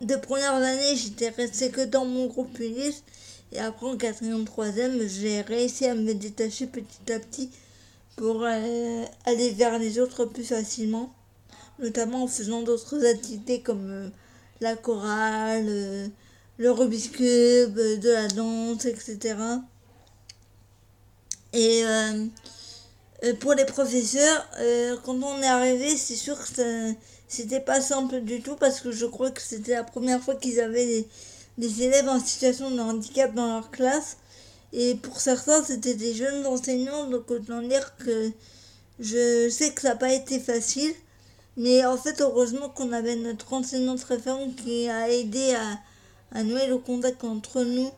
deux 0.00 0.20
premières 0.20 0.54
années 0.54 0.96
j'étais 0.96 1.30
restée 1.30 1.70
que 1.70 1.84
dans 1.84 2.04
mon 2.04 2.26
groupe 2.26 2.58
Ulysse 2.58 3.02
et 3.56 3.58
après, 3.60 3.86
en 3.86 3.96
quatrième, 3.96 4.44
troisième, 4.44 5.06
j'ai 5.08 5.40
réussi 5.40 5.86
à 5.86 5.94
me 5.94 6.12
détacher 6.12 6.66
petit 6.66 7.10
à 7.10 7.18
petit 7.18 7.50
pour 8.16 8.42
euh, 8.44 9.04
aller 9.24 9.50
vers 9.52 9.78
les 9.78 9.98
autres 9.98 10.26
plus 10.26 10.44
facilement, 10.44 11.14
notamment 11.78 12.24
en 12.24 12.26
faisant 12.26 12.60
d'autres 12.60 13.02
activités 13.06 13.62
comme 13.62 13.90
euh, 13.90 14.08
la 14.60 14.76
chorale, 14.76 15.64
euh, 15.68 16.06
le 16.58 16.70
Rubik's 16.70 17.08
Cube, 17.08 17.76
de 17.76 18.10
la 18.10 18.28
danse, 18.28 18.84
etc. 18.84 19.36
Et 21.54 21.82
pour 23.40 23.54
les 23.54 23.64
professeurs, 23.64 24.46
quand 25.04 25.22
on 25.22 25.40
est 25.40 25.46
arrivé, 25.46 25.96
c'est 25.96 26.16
sûr 26.16 26.36
que 26.38 26.92
c'était 27.28 27.60
pas 27.60 27.80
simple 27.80 28.20
du 28.20 28.42
tout 28.42 28.56
parce 28.56 28.80
que 28.80 28.92
je 28.92 29.06
crois 29.06 29.30
que 29.30 29.40
c'était 29.40 29.72
la 29.72 29.84
première 29.84 30.20
fois 30.20 30.34
qu'ils 30.34 30.60
avaient 30.60 30.84
des 30.84 31.08
élèves 31.58 32.08
en 32.08 32.20
situation 32.20 32.70
de 32.70 32.80
handicap 32.80 33.34
dans 33.34 33.54
leur 33.54 33.70
classe. 33.70 34.16
Et 34.72 34.94
pour 34.96 35.20
certains, 35.20 35.62
c'était 35.62 35.94
des 35.94 36.14
jeunes 36.14 36.46
enseignants, 36.46 37.08
donc 37.08 37.30
autant 37.30 37.62
dire 37.62 37.96
que 37.96 38.30
je 38.98 39.48
sais 39.48 39.72
que 39.72 39.82
ça 39.82 39.90
n'a 39.90 39.96
pas 39.96 40.12
été 40.12 40.38
facile. 40.38 40.92
Mais 41.56 41.84
en 41.86 41.96
fait, 41.96 42.20
heureusement 42.20 42.68
qu'on 42.68 42.92
avait 42.92 43.16
notre 43.16 43.52
enseignante 43.52 44.02
référente 44.04 44.56
qui 44.56 44.88
a 44.88 45.10
aidé 45.10 45.54
à, 45.54 46.38
à 46.38 46.42
nouer 46.42 46.66
le 46.66 46.78
contact 46.78 47.24
entre 47.24 47.62
nous 47.62 47.90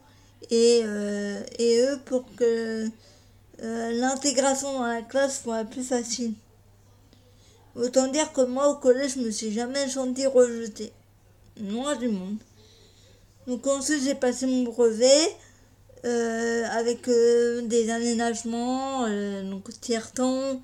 et, 0.50 0.82
euh, 0.84 1.42
et 1.58 1.80
eux 1.80 1.98
pour 2.04 2.24
que 2.36 2.88
euh, 3.62 3.92
l'intégration 3.92 4.72
dans 4.72 4.86
la 4.86 5.02
classe 5.02 5.42
soit 5.42 5.64
plus 5.64 5.82
facile. 5.82 6.34
Autant 7.74 8.08
dire 8.08 8.32
que 8.32 8.42
moi, 8.42 8.68
au 8.68 8.76
collège, 8.76 9.14
je 9.14 9.20
me 9.20 9.30
suis 9.30 9.52
jamais 9.52 9.88
senti 9.88 10.26
rejetée. 10.26 10.92
Moi 11.60 11.96
du 11.96 12.08
monde. 12.08 12.36
Donc 13.48 13.66
ensuite 13.66 14.02
j'ai 14.04 14.14
passé 14.14 14.44
mon 14.46 14.62
brevet 14.64 15.34
euh, 16.04 16.64
avec 16.70 17.08
euh, 17.08 17.62
des 17.62 17.88
aménagements, 17.88 19.06
euh, 19.06 19.42
donc 19.50 19.70
tiers-temps. 19.80 20.60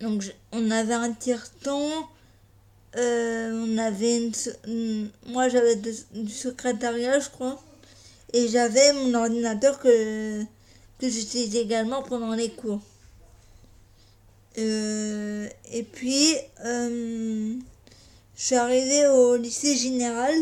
donc 0.00 0.24
on 0.50 0.70
avait 0.72 0.94
un 0.94 1.12
tiers-temps. 1.12 2.08
on 2.96 3.78
avait 3.78 4.30
une, 4.66 5.10
moi 5.28 5.48
j'avais 5.48 5.76
du 5.76 6.28
secrétariat 6.28 7.20
je 7.20 7.30
crois. 7.30 7.62
Et 8.32 8.48
j'avais 8.48 8.92
mon 8.94 9.14
ordinateur 9.14 9.78
que, 9.78 10.42
que 10.98 11.08
j'utilisais 11.08 11.60
également 11.60 12.02
pendant 12.02 12.34
les 12.34 12.50
cours. 12.50 12.80
et 14.56 15.86
puis, 15.92 16.34
je 18.36 18.44
suis 18.44 18.56
arrivée 18.56 19.06
au 19.08 19.36
lycée 19.36 19.76
général 19.76 20.34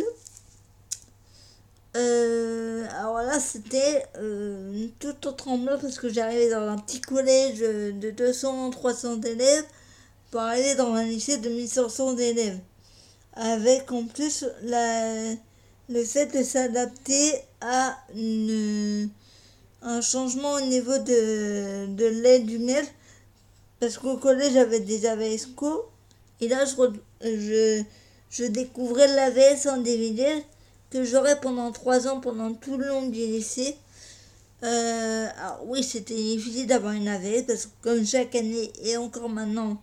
euh, 1.95 2.87
alors 2.99 3.19
là, 3.23 3.39
c'était 3.39 4.05
euh, 4.17 4.89
tout 4.99 5.15
ambiance 5.47 5.83
parce 5.83 5.99
que 5.99 6.09
j'arrivais 6.09 6.51
dans 6.51 6.69
un 6.69 6.79
petit 6.79 7.01
collège 7.01 7.59
de 7.59 8.11
200-300 8.11 9.25
élèves 9.27 9.65
pour 10.31 10.41
arriver 10.41 10.75
dans 10.75 10.95
un 10.95 11.05
lycée 11.05 11.37
de 11.39 11.51
1500 11.51 12.17
élèves. 12.17 12.59
Avec 13.35 13.93
en 13.93 14.05
plus 14.05 14.45
la, 14.63 15.33
le 15.89 16.05
fait 16.05 16.27
de 16.27 16.43
s'adapter 16.43 17.35
à 17.61 17.99
une, 18.15 19.11
un 19.83 20.01
changement 20.01 20.53
au 20.55 20.61
niveau 20.63 20.97
de, 20.99 21.95
de 21.95 22.07
l'aide 22.07 22.47
du 22.47 22.59
mail. 22.59 22.87
Parce 23.81 23.99
qu'au 23.99 24.17
collège, 24.17 24.55
j'avais 24.55 24.81
des 24.81 25.07
AVSCO. 25.07 25.85
Et 26.43 26.49
là, 26.49 26.65
je, 26.65 26.75
je, 27.23 27.83
je 28.29 28.45
découvrais 28.45 29.07
l'AVS 29.07 29.69
individuel 29.69 30.43
que 30.91 31.05
j'aurai 31.05 31.39
pendant 31.41 31.71
trois 31.71 32.09
ans, 32.09 32.19
pendant 32.19 32.53
tout 32.53 32.77
le 32.77 32.89
long 32.89 33.07
du 33.09 33.21
lycée. 33.21 33.77
Euh, 34.65 35.29
alors 35.39 35.63
oui, 35.67 35.85
c'était 35.85 36.15
difficile 36.15 36.67
d'avoir 36.67 36.95
une 36.95 37.07
AVS 37.07 37.45
parce 37.47 37.67
que 37.67 37.71
comme 37.83 38.05
chaque 38.05 38.35
année 38.35 38.73
et 38.83 38.97
encore 38.97 39.29
maintenant, 39.29 39.81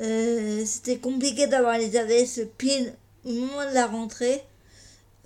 euh, 0.00 0.64
c'était 0.66 0.98
compliqué 0.98 1.46
d'avoir 1.46 1.78
les 1.78 1.96
AVS 1.96 2.48
pile 2.58 2.92
au 3.24 3.30
moment 3.30 3.68
de 3.68 3.74
la 3.74 3.86
rentrée. 3.86 4.42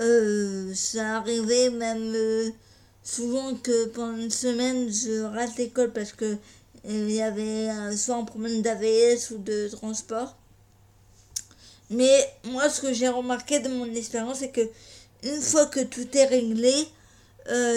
Euh, 0.03 0.75
ça 0.75 1.17
arrivait 1.17 1.71
même 1.71 2.53
souvent 3.03 3.55
que 3.55 3.87
pendant 3.87 4.19
une 4.19 4.31
semaine, 4.31 4.93
je 4.93 5.23
rate 5.23 5.57
l'école 5.57 5.93
parce 5.95 6.13
que 6.13 6.37
il 6.87 7.11
y 7.11 7.23
avait 7.23 7.97
soit 7.97 8.17
un 8.17 8.25
problème 8.25 8.61
d'AVS 8.61 9.31
ou 9.31 9.39
de 9.39 9.69
transport. 9.69 10.37
Mais 11.91 12.33
moi, 12.45 12.69
ce 12.71 12.81
que 12.81 12.93
j'ai 12.93 13.09
remarqué 13.09 13.59
de 13.61 13.69
mon 13.69 13.87
expérience, 13.95 14.39
c'est 14.39 14.51
que 14.51 14.61
une 15.25 15.41
fois 15.41 15.67
que 15.67 15.81
tout 15.81 16.07
est 16.17 16.27
réglé, 16.27 16.73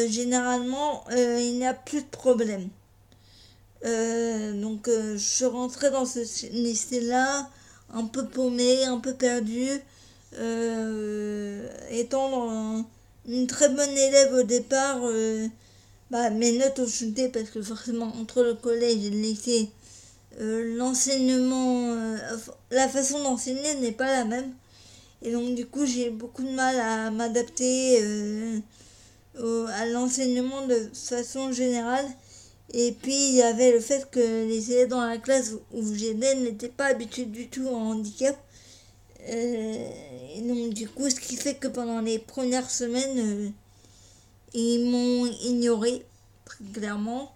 généralement, 0.10 1.04
il 1.12 1.58
n'y 1.58 1.66
a 1.66 1.74
plus 1.74 2.02
de 2.02 2.08
problème. 2.08 2.70
donc, 3.84 4.88
je 4.88 5.18
suis 5.18 5.46
rentrée 5.46 5.90
dans 5.90 6.06
ce 6.06 6.20
lycée-là, 6.52 7.50
un 7.94 8.06
peu 8.06 8.26
paumée, 8.26 8.86
un 8.86 9.00
peu 9.00 9.14
perdue, 9.14 9.82
étant 11.92 12.86
une 13.28 13.48
très 13.48 13.70
bonne 13.70 13.98
élève 13.98 14.34
au 14.36 14.44
départ. 14.44 15.02
Bah, 16.12 16.30
mes 16.30 16.52
notes 16.58 16.80
ont 16.80 16.88
chuté 16.88 17.30
parce 17.30 17.50
que 17.50 17.62
forcément, 17.64 18.14
entre 18.22 18.44
le 18.44 18.54
collège 18.54 19.04
et 19.06 19.10
le 19.10 19.18
lycée, 19.18 19.70
euh, 20.42 20.76
l'enseignement, 20.78 21.94
euh, 21.94 22.18
la 22.72 22.90
façon 22.90 23.22
d'enseigner 23.24 23.76
n'est 23.76 23.92
pas 23.92 24.12
la 24.12 24.26
même. 24.26 24.52
Et 25.22 25.32
donc 25.32 25.56
du 25.56 25.66
coup 25.66 25.86
j'ai 25.86 26.10
beaucoup 26.10 26.44
de 26.44 26.52
mal 26.52 26.80
à 26.80 27.12
m'adapter 27.12 28.00
euh, 28.02 28.60
à 29.68 29.86
l'enseignement 29.88 30.66
de 30.68 30.90
façon 30.94 31.52
générale. 31.52 32.06
Et 32.74 32.94
puis 32.94 33.14
il 33.14 33.36
y 33.36 33.44
avait 33.44 33.72
le 33.72 33.80
fait 33.80 34.10
que 34.10 34.20
les 34.20 34.72
élèves 34.72 34.90
dans 34.90 35.06
la 35.06 35.18
classe 35.18 35.54
où 35.72 35.94
j'étais 35.94 36.36
n'étaient 36.36 36.70
pas 36.70 36.86
habitués 36.88 37.26
du 37.26 37.48
tout 37.48 37.66
au 37.68 37.76
handicap. 37.76 38.36
et 39.28 40.42
donc 40.42 40.74
du 40.74 40.90
coup 40.90 41.10
ce 41.10 41.16
qui 41.16 41.36
fait 41.38 41.56
que 41.56 41.68
pendant 41.68 42.02
les 42.02 42.20
premières 42.20 42.70
semaines 42.70 43.54
ils 44.54 44.90
m'ont 44.90 45.26
ignoré 45.44 46.06
très 46.46 46.64
clairement 46.74 47.32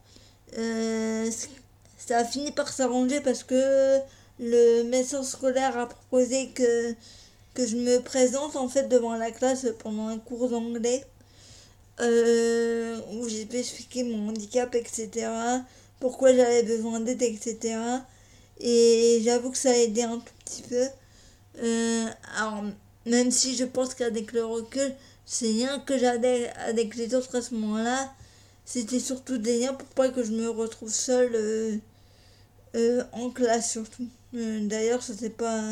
ça 1.97 2.19
a 2.19 2.25
fini 2.25 2.51
par 2.51 2.69
s'arranger 2.69 3.21
parce 3.21 3.43
que 3.43 3.99
le 4.39 4.83
médecin 4.83 5.23
scolaire 5.23 5.77
a 5.77 5.87
proposé 5.87 6.49
que, 6.49 6.93
que 7.53 7.65
je 7.65 7.75
me 7.75 7.99
présente 7.99 8.55
en 8.55 8.69
fait 8.69 8.87
devant 8.87 9.15
la 9.15 9.31
classe 9.31 9.67
pendant 9.79 10.07
un 10.07 10.19
cours 10.19 10.49
d'anglais 10.49 11.03
euh, 11.99 12.99
où 13.13 13.27
j'ai 13.27 13.45
pu 13.45 13.57
expliquer 13.57 14.03
mon 14.03 14.29
handicap, 14.29 14.73
etc. 14.75 15.29
Pourquoi 15.99 16.33
j'avais 16.33 16.63
besoin 16.63 16.99
d'aide, 16.99 17.23
etc. 17.23 17.77
Et 18.59 19.21
j'avoue 19.23 19.51
que 19.51 19.57
ça 19.57 19.71
a 19.71 19.73
aidé 19.73 20.03
un 20.03 20.17
tout 20.17 20.33
petit 20.45 20.61
peu. 20.63 20.85
Euh, 21.63 22.05
alors, 22.37 22.63
même 23.05 23.31
si 23.31 23.55
je 23.55 23.65
pense 23.65 23.95
qu'avec 23.95 24.31
le 24.33 24.45
recul, 24.45 24.93
c'est 25.25 25.47
rien 25.47 25.79
que 25.79 25.97
j'avais 25.97 26.49
avec 26.67 26.95
les 26.95 27.15
autres 27.15 27.35
à 27.37 27.41
ce 27.41 27.55
moment-là. 27.55 28.13
C'était 28.65 28.99
surtout 28.99 29.37
des 29.37 29.59
liens 29.59 29.73
pour 29.73 29.87
pas 29.89 30.09
que 30.09 30.23
je 30.23 30.31
me 30.31 30.49
retrouve 30.49 30.93
seule. 30.93 31.31
Euh, 31.35 31.77
euh, 32.75 33.03
en 33.13 33.29
classe 33.29 33.71
surtout. 33.71 34.07
Euh, 34.36 34.67
d'ailleurs, 34.67 35.01
c'était 35.01 35.29
pas. 35.29 35.63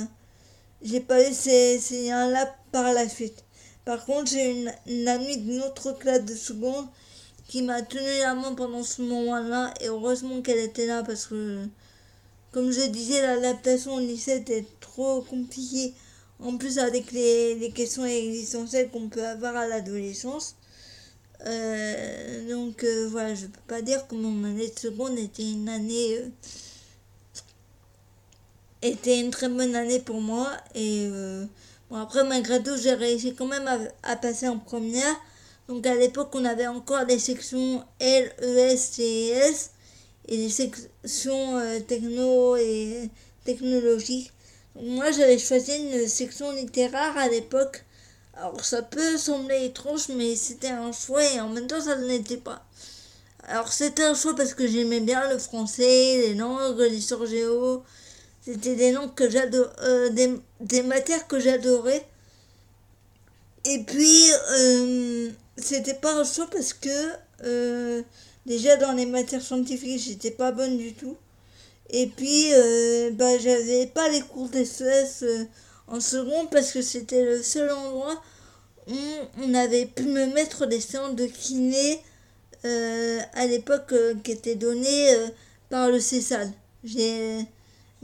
J'ai 0.82 1.00
pas 1.00 1.28
eu 1.28 1.34
ces, 1.34 1.80
ces 1.80 2.04
liens-là 2.04 2.56
par 2.72 2.94
la 2.94 3.08
suite. 3.10 3.44
Par 3.86 4.06
contre, 4.06 4.32
j'ai 4.32 4.52
une, 4.52 4.74
une 4.88 5.08
amie 5.08 5.38
d'une 5.38 5.62
autre 5.62 5.92
classe 5.94 6.26
de 6.26 6.36
seconde 6.36 6.88
qui 7.48 7.62
m'a 7.62 7.82
tenu 7.82 8.20
la 8.20 8.34
main 8.34 8.54
pendant 8.54 8.84
ce 8.84 9.02
moment-là 9.04 9.74
et 9.82 9.88
heureusement 9.88 10.42
qu'elle 10.42 10.60
était 10.60 10.88
là 10.88 11.04
parce 11.04 11.28
que, 11.28 11.66
comme 12.52 12.72
je 12.72 12.88
disais, 12.88 13.22
l'adaptation 13.22 13.96
au 13.96 14.00
lycée 14.00 14.38
était 14.38 14.66
trop 14.80 15.22
compliquée. 15.22 15.94
En 16.40 16.58
plus, 16.58 16.80
avec 16.80 17.12
les, 17.12 17.72
questions 17.74 18.06
existentielles 18.06 18.90
qu'on 18.90 19.08
peut 19.10 19.26
avoir 19.26 19.56
à 19.56 19.68
l'adolescence. 19.68 20.56
Euh, 21.46 22.50
donc 22.50 22.84
voilà, 23.10 23.36
je 23.36 23.46
peux 23.46 23.62
pas 23.68 23.82
dire 23.82 24.08
que 24.08 24.16
mon 24.16 24.44
année 24.44 24.70
de 24.70 24.80
seconde 24.80 25.18
était 25.18 25.50
une 25.50 25.70
année 25.70 26.22
était 28.90 29.20
une 29.20 29.32
très 29.32 29.50
bonne 29.50 29.76
année 29.76 30.00
pour 30.00 30.22
moi. 30.22 30.52
Et 30.74 31.08
euh, 31.12 31.46
bon, 31.90 31.98
après, 31.98 32.24
malgré 32.24 32.62
tout, 32.62 32.78
j'ai 32.78 32.94
réussi 32.94 33.36
quand 33.36 33.46
même 33.46 33.70
à, 34.04 34.16
passer 34.16 34.48
en 34.48 34.60
première. 34.60 35.16
Donc 35.68 35.86
à 35.86 35.96
l'époque, 35.96 36.30
on 36.34 36.46
avait 36.46 36.68
encore 36.68 37.06
des 37.06 37.20
sections 37.20 37.84
L, 38.00 38.32
E, 38.42 38.58
S, 38.58 38.92
C 38.94 39.04
et 39.04 39.30
S. 39.30 39.72
Et 40.28 40.38
des 40.38 40.50
sections 40.50 41.58
euh, 41.58 41.80
techno 41.80 42.56
et 42.56 43.10
technologie. 43.44 44.32
moi, 44.76 45.12
j'avais 45.12 45.38
choisi 45.38 45.72
une 45.76 46.08
section 46.08 46.52
littéraire 46.52 47.18
à 47.18 47.28
l'époque. 47.28 47.86
Alors 48.38 48.66
ça 48.66 48.82
peut 48.82 49.18
sembler 49.18 49.66
étrange, 49.66 50.10
mais 50.10 50.36
c'était 50.36 50.68
un 50.68 50.92
choix 50.92 51.24
et 51.24 51.40
en 51.40 51.50
même 51.50 51.68
temps, 51.68 51.80
ça 51.82 51.96
ne 51.96 52.06
l'était 52.06 52.38
pas. 52.38 52.66
Alors 53.48 53.72
c'était 53.72 54.04
un 54.04 54.16
choix 54.16 54.36
parce 54.36 54.54
que 54.54 54.68
j'aimais 54.68 55.00
bien 55.00 55.30
le 55.30 55.38
français, 55.38 56.18
les 56.18 56.34
langues, 56.34 56.80
l'histoire 56.82 57.26
géo, 57.26 57.84
c'était 58.46 58.76
des 58.76 58.92
langues 58.92 59.16
que 59.16 59.28
j'adore, 59.28 59.72
euh, 59.82 60.10
des, 60.60 60.84
matières 60.84 61.28
que 61.28 61.40
j'adorais. 61.40 62.06
Et 63.66 63.80
puis, 63.80 64.32
euh, 64.52 65.32
c'était 65.58 65.96
pas 65.96 66.24
choix 66.24 66.48
parce 66.52 66.74
que 66.74 66.90
euh, 67.44 68.04
déjà 68.46 68.78
dans 68.78 68.92
les 68.92 69.08
matières 69.08 69.42
scientifiques, 69.42 70.00
j'étais 70.00 70.30
pas 70.30 70.52
bonne 70.52 70.78
du 70.78 70.94
tout. 70.94 71.18
Et 71.90 72.08
puis, 72.08 72.52
bah, 73.14 73.38
j'avais 73.40 73.88
pas 73.88 74.10
les 74.10 74.22
cours 74.22 74.50
d'SES 74.50 75.26
en 75.88 76.00
second 76.00 76.48
parce 76.48 76.72
que 76.72 76.82
c'était 76.82 77.24
le 77.24 77.42
seul 77.42 77.72
endroit 77.72 78.22
où 78.88 78.98
on 79.42 79.54
avait 79.54 79.86
pu 79.86 80.04
me 80.04 80.26
mettre 80.28 80.66
des 80.66 80.82
séances 80.82 81.16
de 81.16 81.26
kiné 81.26 82.02
à 82.64 83.46
l'époque 83.46 83.94
qui 84.24 84.32
étaient 84.32 84.56
données 84.56 85.16
par 85.70 85.90
le 85.90 86.00
CESAL. 86.00 86.52
J'ai 86.84 87.48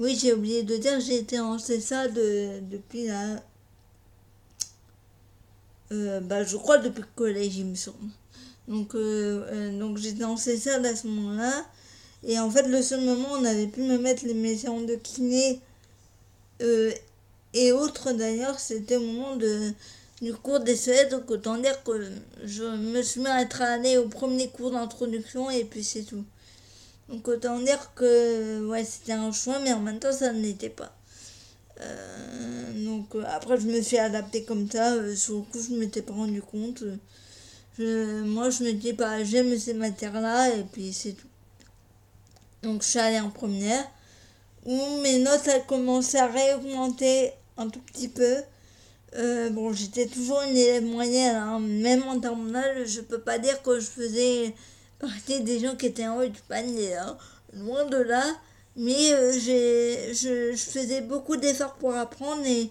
oui, 0.01 0.17
j'ai 0.19 0.33
oublié 0.33 0.63
de 0.63 0.77
dire, 0.77 0.99
j'ai 0.99 1.17
été 1.17 1.39
en 1.39 1.59
CESA 1.59 2.07
de, 2.07 2.59
depuis 2.71 3.05
la. 3.05 3.43
Euh, 5.91 6.19
bah, 6.21 6.43
je 6.43 6.57
crois 6.57 6.79
depuis 6.79 7.01
le 7.01 7.07
collège, 7.15 7.57
il 7.57 7.67
me 7.67 7.75
semble. 7.75 8.09
Donc, 8.67 8.95
euh, 8.95 9.45
euh, 9.51 9.79
donc 9.79 9.97
j'étais 9.97 10.23
en 10.23 10.37
CESA 10.37 10.77
à 10.77 10.95
ce 10.95 11.05
moment-là. 11.05 11.53
Et 12.23 12.39
en 12.39 12.49
fait, 12.49 12.63
le 12.63 12.81
seul 12.81 13.01
moment 13.01 13.33
où 13.33 13.35
on 13.41 13.45
avait 13.45 13.67
pu 13.67 13.81
me 13.81 13.99
mettre 13.99 14.25
les 14.25 14.33
médecins 14.33 14.81
de 14.81 14.95
kiné 14.95 15.59
et 17.53 17.71
autres 17.71 18.11
d'ailleurs, 18.13 18.59
c'était 18.59 18.97
au 18.97 19.01
moment 19.01 19.35
de, 19.35 19.71
du 20.21 20.33
cours 20.33 20.61
des 20.61 20.75
Suèdes. 20.75 21.11
Donc, 21.11 21.29
autant 21.29 21.57
dire 21.57 21.83
que 21.83 21.91
je 22.43 22.63
me 22.63 23.03
suis 23.03 23.19
mis 23.21 23.27
à 23.27 23.43
être 23.43 23.61
allée 23.61 23.97
au 23.97 24.07
premier 24.07 24.49
cours 24.49 24.71
d'introduction 24.71 25.51
et 25.51 25.63
puis 25.63 25.83
c'est 25.83 26.03
tout. 26.03 26.23
Donc 27.12 27.28
autant 27.28 27.60
dire 27.60 27.91
que 27.93 28.65
ouais, 28.67 28.86
c'était 28.86 29.12
un 29.12 29.34
choix, 29.34 29.60
mais 29.60 29.74
en 29.74 29.82
même 29.82 30.00
temps, 30.00 30.13
ça 30.13 30.32
ne 30.32 30.41
l'était 30.41 30.69
pas. 30.69 30.95
Euh, 31.82 32.86
donc 32.86 33.15
euh, 33.15 33.24
après, 33.28 33.60
je 33.60 33.67
me 33.67 33.82
suis 33.82 33.97
adaptée 33.97 34.43
comme 34.45 34.69
ça. 34.69 34.93
Euh, 34.93 35.13
sur 35.15 35.36
le 35.36 35.41
coup, 35.41 35.60
je 35.62 35.74
ne 35.74 35.80
m'étais 35.80 36.02
pas 36.02 36.13
rendu 36.13 36.41
compte. 36.41 36.84
Moi, 37.80 38.50
je 38.50 38.63
me 38.63 38.74
dis, 38.74 38.93
pas 38.93 39.17
bah, 39.17 39.24
j'aime 39.24 39.58
ces 39.58 39.74
matières-là, 39.74 40.56
et 40.56 40.63
puis 40.71 40.93
c'est 40.93 41.13
tout. 41.13 41.28
Donc 42.63 42.84
je 42.84 42.88
suis 42.89 43.00
allée 43.00 43.19
en 43.19 43.32
première, 43.32 43.84
où 44.65 44.78
mes 45.02 45.17
notes, 45.19 45.47
elles 45.47 45.65
commençaient 45.65 46.19
à 46.19 46.28
réaugmenter 46.28 47.32
un 47.58 47.67
tout 47.69 47.80
petit 47.80 48.08
peu. 48.08 48.36
bon, 49.52 49.74
j'étais 49.74 50.06
toujours 50.06 50.41
une 50.43 50.56
élève 50.56 50.86
moyenne, 50.86 51.36
hein. 51.36 51.60
même 51.60 52.04
en 52.04 52.19
terminale, 52.19 52.88
je 52.88 53.02
peux 53.02 53.19
pas 53.19 53.39
dire 53.39 53.62
que 53.63 53.80
je 53.80 53.88
faisais 53.88 54.54
partie 55.01 55.41
des 55.41 55.59
gens 55.59 55.75
qui 55.75 55.87
étaient 55.87 56.07
en 56.07 56.17
haut 56.21 56.27
du 56.27 56.41
panier, 56.47 56.95
hein. 56.95 57.17
loin 57.53 57.85
de 57.85 57.97
là. 57.97 58.23
Mais 58.77 59.11
euh, 59.13 59.33
je, 59.33 60.55
faisais 60.55 61.01
beaucoup 61.01 61.35
d'efforts 61.35 61.75
pour 61.75 61.93
apprendre 61.95 62.45
et, 62.45 62.69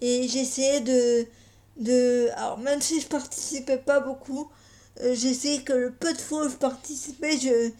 et 0.00 0.28
j'essayais 0.28 0.80
de, 0.80 1.26
de... 1.78 2.28
Alors 2.36 2.58
même 2.58 2.80
si 2.80 3.00
je 3.00 3.08
participais 3.08 3.78
pas 3.78 3.98
beaucoup, 4.00 4.48
euh, 5.02 5.14
j'essayais 5.14 5.62
que 5.62 5.72
le 5.72 5.90
peu 5.90 6.12
de 6.12 6.18
fois 6.18 6.46
où 6.46 6.48
je 6.48 6.56
participais, 6.56 7.36
je, 7.38 7.70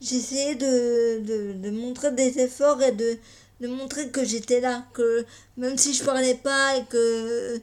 j'essayais 0.00 0.56
de, 0.56 1.20
de, 1.20 1.52
de 1.52 1.70
montrer 1.70 2.10
des 2.10 2.40
efforts 2.40 2.82
et 2.82 2.92
de, 2.92 3.16
de 3.60 3.68
montrer 3.68 4.08
que 4.10 4.24
j'étais 4.24 4.60
là, 4.60 4.84
que 4.92 5.24
même 5.56 5.78
si 5.78 5.94
je 5.94 6.02
parlais 6.02 6.34
pas 6.34 6.76
et 6.76 6.84
que 6.86 7.60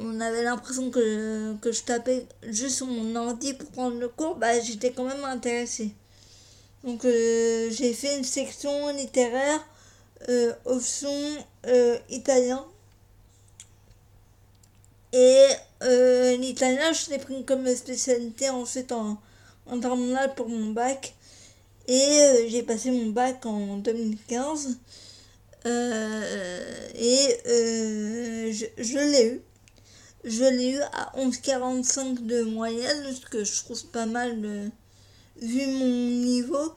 on 0.00 0.20
avait 0.20 0.42
l'impression 0.42 0.90
que, 0.90 1.54
que 1.56 1.72
je 1.72 1.82
tapais 1.82 2.26
juste 2.44 2.76
sur 2.76 2.86
mon 2.86 3.14
ordi 3.16 3.54
pour 3.54 3.70
prendre 3.70 3.98
le 3.98 4.08
cours, 4.08 4.36
bah, 4.36 4.58
j'étais 4.60 4.92
quand 4.92 5.04
même 5.04 5.24
intéressée. 5.24 5.92
Donc 6.84 7.04
euh, 7.04 7.70
j'ai 7.70 7.92
fait 7.94 8.16
une 8.18 8.24
section 8.24 8.88
littéraire 8.96 9.60
euh, 10.28 10.52
option 10.66 11.10
euh, 11.66 11.98
italien. 12.08 12.64
Et 15.12 15.46
euh, 15.82 16.36
l'italien, 16.36 16.92
je 16.92 17.10
l'ai 17.10 17.18
pris 17.18 17.44
comme 17.44 17.66
spécialité 17.74 18.48
ensuite 18.48 18.92
en, 18.92 19.20
en 19.66 19.80
terminale 19.80 20.34
pour 20.34 20.48
mon 20.48 20.70
bac. 20.70 21.14
Et 21.88 22.46
j'ai 22.48 22.62
passé 22.62 22.92
mon 22.92 23.10
bac 23.10 23.44
en 23.44 23.78
2015. 23.78 24.78
et 25.64 25.70
je, 27.44 28.66
je 28.78 28.98
l'ai 28.98 29.26
eu. 29.26 29.40
Je 30.24 30.44
l'ai 30.44 30.70
eu 30.72 30.80
à 30.80 31.12
11,45 31.18 32.26
de 32.26 32.42
moyenne, 32.44 33.12
ce 33.12 33.26
que 33.26 33.42
je 33.42 33.64
trouve 33.64 33.84
pas 33.86 34.06
mal 34.06 34.38
euh, 34.44 34.68
vu 35.40 35.66
mon 35.66 35.86
niveau. 35.86 36.74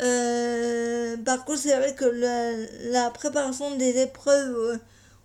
Euh, 0.00 1.16
par 1.18 1.44
contre, 1.44 1.60
c'est 1.60 1.76
vrai 1.76 1.94
que 1.94 2.04
la, 2.90 3.10
préparation 3.10 3.76
des 3.76 4.00
épreuves 4.00 4.56
euh, 4.56 4.78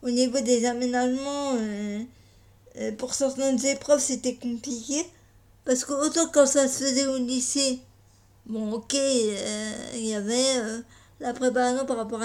au 0.03 0.11
niveau 0.11 0.39
des 0.39 0.65
aménagements, 0.65 1.57
pour 2.99 3.15
certaines 3.15 3.65
épreuves, 3.65 4.01
c'était 4.01 4.35
compliqué. 4.35 5.03
Parce 5.65 5.83
que 5.83 5.93
autant 5.93 6.27
quand 6.31 6.45
ça 6.45 6.67
se 6.67 6.83
faisait 6.83 7.07
au 7.07 7.17
lycée, 7.17 7.79
bon 8.45 8.71
ok, 8.73 8.93
il 8.93 10.05
y 10.05 10.13
avait 10.13 10.83
la 11.19 11.33
préparation 11.33 11.87
par 11.87 11.97
rapport 11.97 12.21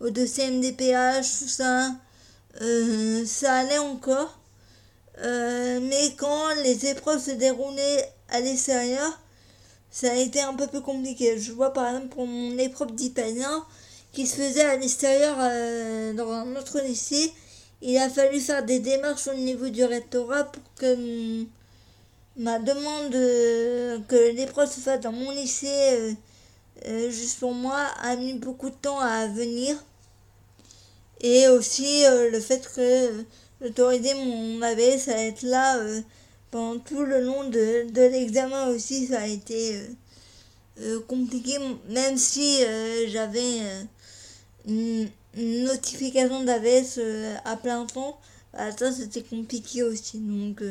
au 0.00 0.10
dossier 0.10 0.50
MDPH, 0.50 1.38
tout 1.38 1.48
ça, 1.48 1.92
euh, 2.60 3.24
ça 3.26 3.54
allait 3.54 3.78
encore. 3.78 4.38
mais 5.22 6.14
quand 6.16 6.54
les 6.62 6.86
épreuves 6.86 7.22
se 7.22 7.32
déroulaient 7.32 8.12
à 8.28 8.40
l'extérieur, 8.40 9.20
ça 9.90 10.12
a 10.12 10.14
été 10.16 10.40
un 10.40 10.54
peu 10.54 10.66
plus 10.66 10.82
compliqué. 10.82 11.38
Je 11.38 11.52
vois 11.52 11.72
par 11.72 11.88
exemple 11.88 12.08
pour 12.08 12.26
mon 12.26 12.56
épreuve 12.58 12.94
d'italien 12.94 13.64
qui 14.12 14.26
se 14.26 14.36
faisait 14.36 14.64
à 14.64 14.76
l'extérieur 14.76 15.36
dans 16.14 16.30
un 16.32 16.56
autre 16.56 16.80
lycée, 16.80 17.32
il 17.82 17.96
a 17.98 18.08
fallu 18.08 18.40
faire 18.40 18.64
des 18.64 18.80
démarches 18.80 19.28
au 19.28 19.34
niveau 19.34 19.68
du 19.68 19.84
rectorat 19.84 20.44
pour 20.44 20.62
que 20.76 21.46
ma 22.36 22.58
demande 22.58 23.12
que 23.12 24.32
l'épreuve 24.34 24.70
se 24.70 24.80
fasse 24.80 25.00
dans 25.00 25.12
mon 25.12 25.30
lycée 25.32 25.66
euh, 25.68 26.12
euh, 26.86 27.10
juste 27.10 27.40
pour 27.40 27.52
moi 27.52 27.76
a 28.00 28.14
mis 28.16 28.34
beaucoup 28.34 28.70
de 28.70 28.74
temps 28.76 29.00
à 29.00 29.26
venir. 29.26 29.76
Et 31.20 31.48
aussi 31.48 32.04
euh, 32.06 32.30
le 32.30 32.40
fait 32.40 32.68
que 32.74 33.24
l'autorité 33.60 34.14
m'avait 34.58 34.98
ça 34.98 35.12
à 35.14 35.18
être 35.18 35.42
là 35.42 35.76
pendant 36.50 36.78
tout 36.78 37.02
le 37.02 37.22
long 37.22 37.44
de, 37.48 37.90
de 37.90 38.02
l'examen 38.02 38.68
aussi, 38.68 39.06
ça 39.06 39.20
a 39.20 39.26
été 39.26 39.82
compliqué, 41.08 41.58
même 41.88 42.16
si 42.16 42.60
j'avais 43.08 43.60
une, 44.66 45.08
notification 45.36 46.44
d'AVS 46.44 47.00
à 47.44 47.56
plein 47.56 47.84
temps, 47.84 48.18
ça 48.54 48.92
c'était 48.92 49.22
compliqué 49.22 49.82
aussi. 49.82 50.18
Donc 50.18 50.62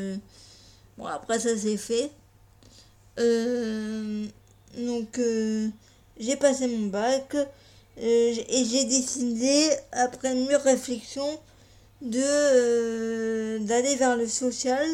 Bon, 0.97 1.05
après, 1.05 1.39
ça 1.39 1.55
s'est 1.55 1.77
fait. 1.77 2.10
Euh, 3.19 4.25
donc, 4.75 5.19
euh, 5.19 5.69
j'ai 6.19 6.36
passé 6.36 6.67
mon 6.67 6.88
bac 6.88 7.36
euh, 7.36 7.45
et 7.99 8.65
j'ai 8.65 8.86
décidé, 8.86 9.69
après 9.91 10.33
une 10.33 10.47
mûre 10.47 10.62
réflexion, 10.62 11.27
de 12.01 13.57
d'aller 13.60 13.95
vers 13.95 14.15
le 14.15 14.27
social. 14.27 14.88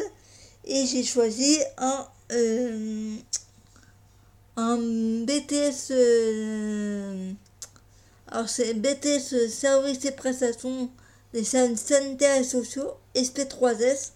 Et 0.66 0.86
j'ai 0.86 1.04
choisi 1.04 1.58
un 1.76 2.06
un 4.56 4.78
BTS 5.26 5.92
alors 8.28 8.48
c'est 8.48 8.74
BTS 8.74 9.48
services 9.48 10.04
et 10.04 10.10
prestations 10.10 10.90
des 11.32 11.44
sanitaires 11.44 12.40
et 12.40 12.44
sociaux 12.44 12.94
SP3S 13.14 14.12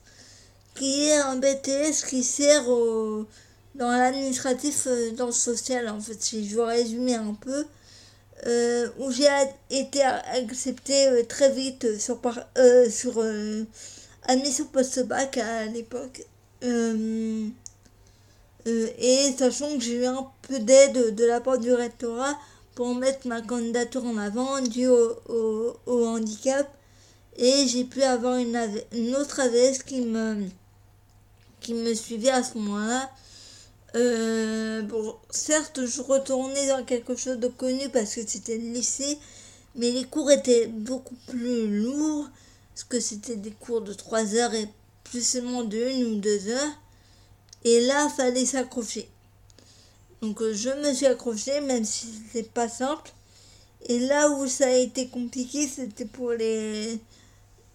qui 0.75 1.05
est 1.09 1.19
un 1.19 1.37
BTS 1.37 2.05
qui 2.09 2.23
sert 2.23 2.69
au, 2.69 3.27
dans 3.75 3.91
l'administratif, 3.91 4.87
euh, 4.87 5.11
dans 5.13 5.27
le 5.27 5.33
social, 5.33 5.89
en 5.89 6.01
fait, 6.01 6.21
si 6.23 6.49
je 6.49 6.57
veux 6.57 6.63
résumer 6.63 7.15
un 7.15 7.35
peu, 7.35 7.65
euh, 8.47 8.89
où 8.99 9.11
j'ai 9.11 9.29
été 9.71 10.03
accepté 10.03 11.09
euh, 11.09 11.23
très 11.25 11.51
vite 11.51 11.99
sur, 11.99 12.19
par, 12.21 12.39
sur 12.91 13.23
admission 14.25 14.65
post-bac 14.67 15.39
à 15.39 15.67
l'époque. 15.67 16.23
et 16.63 17.51
sachant 19.39 19.75
que 19.77 19.81
j'ai 19.81 20.03
eu 20.03 20.07
un 20.07 20.27
peu 20.43 20.59
d'aide 20.61 21.15
de 21.15 21.25
la 21.25 21.41
part 21.41 21.59
du 21.59 21.73
rectorat 21.73 22.37
pour 22.75 22.95
mettre 22.95 23.27
ma 23.27 23.41
candidature 23.43 24.05
en 24.05 24.17
avant 24.19 24.61
dû 24.61 24.87
au, 24.87 25.77
au, 25.87 26.07
handicap 26.07 26.69
et 27.37 27.67
j'ai 27.67 27.85
pu 27.85 28.03
avoir 28.03 28.37
une, 28.37 28.57
une 28.93 29.17
autre 29.17 29.41
AVS 29.41 29.83
qui 29.85 30.03
me 30.03 30.49
qui 31.61 31.75
me 31.75 31.93
suivait 31.95 32.31
à 32.31 32.43
ce 32.43 32.57
moment-là. 32.59 33.11
Euh, 33.95 34.83
bon, 34.83 35.17
certes, 35.31 35.87
je 35.87 36.03
retournais 36.03 36.69
dans 36.69 36.85
quelque 36.85 37.17
chose 37.17 37.39
de 37.39 37.49
connu 37.49 37.89
parce 37.89 38.15
que 38.15 38.27
c'était 38.27 38.59
le 38.59 38.73
lycée, 38.73 39.19
mais 39.75 39.91
les 39.91 40.05
cours 40.05 40.31
étaient 40.31 40.67
beaucoup 40.67 41.17
plus 41.27 41.83
lourds, 41.83 42.29
parce 42.75 42.85
que 42.85 43.01
c'était 43.01 43.37
des 43.37 43.51
cours 43.53 43.81
de 43.81 43.93
3 43.93 44.35
heures 44.35 44.55
et 44.55 44.69
plus 45.05 45.27
seulement 45.27 45.65
de 45.65 45.79
1 45.79 46.05
ou 46.13 46.15
2 46.17 46.49
heures. 46.49 46.79
Et 47.65 47.81
là, 47.87 48.09
fallait 48.11 48.47
s'accrocher. 48.47 49.09
Donc 50.21 50.43
euh, 50.43 50.53
je 50.53 50.71
me 50.71 50.93
suis 50.93 51.07
accrochée, 51.07 51.61
même 51.61 51.85
si 51.85 52.09
c'était 52.33 52.49
pas 52.49 52.69
simple. 52.69 53.11
Et 53.87 54.01
là 54.01 54.29
où 54.31 54.47
ça 54.47 54.67
a 54.67 54.77
été 54.77 55.09
compliqué, 55.09 55.67
c'était 55.67 56.05
pour 56.05 56.33
les, 56.33 56.99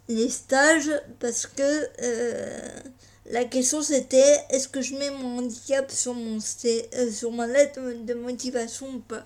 les 0.10 0.30
stages, 0.30 0.91
parce 1.19 1.47
que 1.47 1.88
euh, 2.02 2.80
la 3.26 3.46
question 3.46 3.82
c'était 3.82 4.38
est-ce 4.50 4.68
que 4.68 4.82
je 4.82 4.96
mets 4.96 5.10
mon 5.10 5.40
handicap 5.40 5.90
sur, 5.92 6.14
mon 6.14 6.38
euh, 6.38 7.12
sur 7.12 7.32
ma 7.32 7.48
lettre 7.48 7.80
de 8.06 8.14
motivation 8.14 8.88
ou 8.90 9.00
pas 9.00 9.26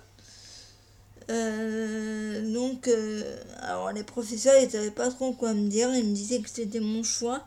euh, 1.30 2.54
donc, 2.54 2.88
euh, 2.88 3.36
alors 3.60 3.92
les 3.92 4.02
professeurs, 4.02 4.54
ils 4.62 4.70
savaient 4.70 4.90
pas 4.90 5.10
trop 5.10 5.34
quoi 5.34 5.52
me 5.52 5.68
dire. 5.68 5.94
Ils 5.94 6.08
me 6.08 6.14
disaient 6.14 6.40
que 6.40 6.48
c'était 6.48 6.80
mon 6.80 7.02
choix. 7.02 7.44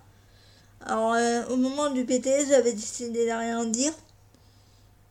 Alors, 0.86 1.16
au 1.50 1.56
moment 1.56 1.90
du 1.90 2.06
PTS, 2.06 2.50
j'avais 2.50 2.74
décidé 2.74 3.26
de 3.26 3.32
rien 3.32 3.66
dire. 3.66 3.92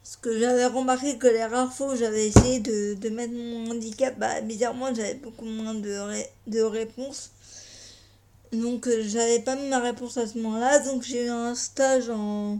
Parce 0.05 0.17
que 0.17 0.39
j'avais 0.39 0.67
remarqué 0.67 1.19
que 1.19 1.27
les 1.27 1.45
rares 1.45 1.73
fois 1.73 1.95
où 1.95 1.97
j'avais 1.97 2.29
essayé 2.29 2.61
de, 2.61 2.95
de, 2.95 3.09
mettre 3.09 3.33
mon 3.33 3.73
handicap, 3.73 4.17
bah, 4.19 4.41
bizarrement, 4.41 4.95
j'avais 4.95 5.15
beaucoup 5.15 5.47
moins 5.47 5.75
de, 5.75 6.23
de 6.47 6.61
réponses. 6.63 7.31
Donc 8.53 8.89
euh, 8.89 9.03
j'avais 9.07 9.41
pas 9.41 9.55
mis 9.55 9.69
ma 9.69 9.79
réponse 9.79 10.17
à 10.17 10.27
ce 10.27 10.39
moment-là, 10.39 10.81
donc 10.81 11.03
j'ai 11.03 11.27
eu 11.27 11.29
un 11.29 11.55
stage 11.55 12.11
en, 12.11 12.59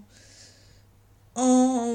en 1.35 1.95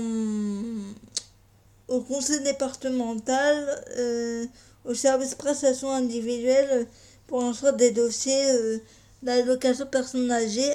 au 1.88 2.02
conseil 2.02 2.42
départemental, 2.44 3.84
euh, 3.98 4.46
au 4.84 4.94
service 4.94 5.36
prestation 5.36 5.92
individuelle 5.92 6.88
pour 7.28 7.44
instruire 7.44 7.76
des 7.76 7.92
dossiers 7.92 8.52
euh, 8.52 8.80
d'allocation 9.24 9.86
personnes 9.86 10.30
âgées 10.30 10.74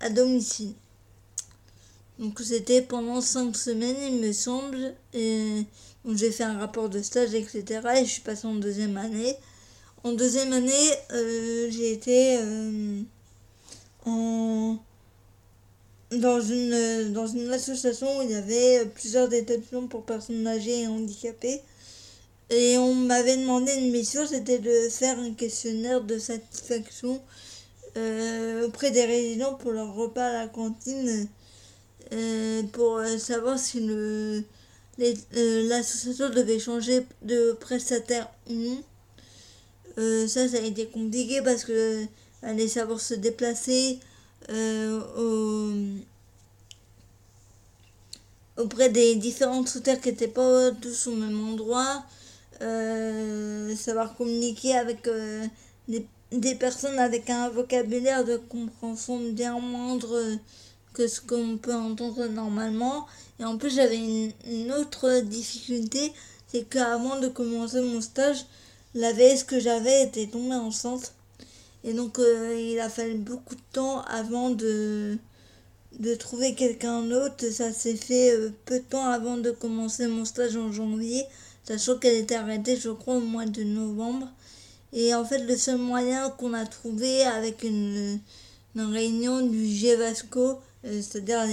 à 0.00 0.08
domicile. 0.08 0.74
Donc 2.18 2.40
c'était 2.40 2.82
pendant 2.82 3.20
cinq 3.20 3.56
semaines, 3.56 3.96
il 4.02 4.20
me 4.26 4.32
semble. 4.32 4.94
Et 5.12 5.64
donc 6.04 6.16
j'ai 6.16 6.30
fait 6.30 6.44
un 6.44 6.58
rapport 6.58 6.88
de 6.88 7.02
stage, 7.02 7.34
etc. 7.34 7.80
Et 7.96 8.04
je 8.04 8.10
suis 8.10 8.22
passée 8.22 8.46
en 8.46 8.54
deuxième 8.54 8.96
année. 8.96 9.36
En 10.02 10.12
deuxième 10.12 10.54
année, 10.54 10.90
euh, 11.12 11.68
j'ai 11.70 11.92
été 11.92 12.38
euh, 12.38 13.02
en, 14.06 14.78
dans, 16.10 16.40
une, 16.40 17.12
dans 17.12 17.26
une 17.26 17.52
association 17.52 18.18
où 18.18 18.22
il 18.22 18.30
y 18.30 18.34
avait 18.34 18.86
plusieurs 18.94 19.30
établissements 19.30 19.88
pour 19.88 20.04
personnes 20.04 20.46
âgées 20.46 20.82
et 20.82 20.86
handicapées. 20.86 21.60
Et 22.48 22.78
on 22.78 22.94
m'avait 22.94 23.36
demandé 23.36 23.74
une 23.74 23.90
mission, 23.90 24.26
c'était 24.26 24.58
de 24.58 24.88
faire 24.88 25.18
un 25.18 25.34
questionnaire 25.34 26.00
de 26.00 26.18
satisfaction 26.18 27.20
euh, 27.98 28.66
auprès 28.66 28.90
des 28.92 29.04
résidents 29.04 29.54
pour 29.54 29.72
leur 29.72 29.94
repas 29.94 30.28
à 30.28 30.32
la 30.32 30.48
cantine, 30.48 31.28
pour 32.72 33.02
savoir 33.18 33.58
si 33.58 33.80
l'association 34.98 36.30
devait 36.30 36.58
changer 36.58 37.06
de 37.22 37.52
prestataire 37.60 38.30
ou 38.48 38.54
non. 38.54 38.82
Euh, 39.98 40.26
ça, 40.26 40.48
ça 40.48 40.56
a 40.58 40.60
été 40.60 40.86
compliqué 40.86 41.42
parce 41.42 41.64
que 41.64 42.04
fallait 42.40 42.68
savoir 42.68 43.00
se 43.00 43.14
déplacer 43.14 43.98
euh, 44.48 45.96
auprès 48.56 48.88
des 48.88 49.16
différentes 49.16 49.68
sous-terres 49.68 50.00
qui 50.00 50.10
n'étaient 50.10 50.28
pas 50.28 50.70
tous 50.72 51.06
au 51.06 51.16
même 51.16 51.48
endroit. 51.48 52.04
Euh, 52.62 53.74
savoir 53.74 54.16
communiquer 54.16 54.76
avec 54.76 55.08
des, 55.88 56.54
personnes 56.56 56.98
avec 56.98 57.30
un 57.30 57.48
vocabulaire 57.48 58.24
de 58.24 58.36
compréhension 58.36 59.18
bien 59.30 59.58
moindre 59.58 60.36
que 60.92 61.06
ce 61.06 61.20
qu'on 61.20 61.56
peut 61.56 61.74
entendre 61.74 62.26
normalement. 62.26 63.06
Et 63.38 63.44
en 63.44 63.56
plus, 63.56 63.74
j'avais 63.74 63.96
une, 63.96 64.72
autre 64.72 65.20
difficulté, 65.20 66.12
c'est 66.48 66.68
qu'avant 66.68 67.18
de 67.18 67.28
commencer 67.28 67.80
mon 67.80 68.00
stage, 68.00 68.44
la 68.94 69.12
VS 69.12 69.44
que 69.46 69.60
j'avais 69.60 70.04
était 70.04 70.26
tombée 70.26 70.54
enceinte. 70.54 71.14
Et 71.84 71.92
donc 71.92 72.18
euh, 72.18 72.54
il 72.58 72.78
a 72.80 72.88
fallu 72.88 73.14
beaucoup 73.14 73.54
de 73.54 73.60
temps 73.72 74.02
avant 74.02 74.50
de, 74.50 75.16
de 75.98 76.14
trouver 76.14 76.54
quelqu'un 76.54 77.02
d'autre. 77.02 77.48
Ça 77.50 77.72
s'est 77.72 77.96
fait 77.96 78.32
euh, 78.32 78.50
peu 78.66 78.78
de 78.80 78.84
temps 78.84 79.06
avant 79.06 79.36
de 79.36 79.50
commencer 79.50 80.06
mon 80.06 80.24
stage 80.24 80.56
en 80.56 80.72
janvier, 80.72 81.24
sachant 81.64 81.98
qu'elle 81.98 82.16
était 82.16 82.34
arrêtée 82.34 82.76
je 82.76 82.90
crois 82.90 83.16
au 83.16 83.20
mois 83.20 83.46
de 83.46 83.62
novembre. 83.62 84.28
Et 84.92 85.14
en 85.14 85.24
fait 85.24 85.38
le 85.38 85.56
seul 85.56 85.78
moyen 85.78 86.30
qu'on 86.30 86.52
a 86.52 86.66
trouvé 86.66 87.22
avec 87.22 87.62
une, 87.62 88.20
réunion 88.76 89.46
du 89.46 89.66
GEVASCO, 89.66 90.58
euh, 90.84 91.02
c'est-à-dire 91.02 91.46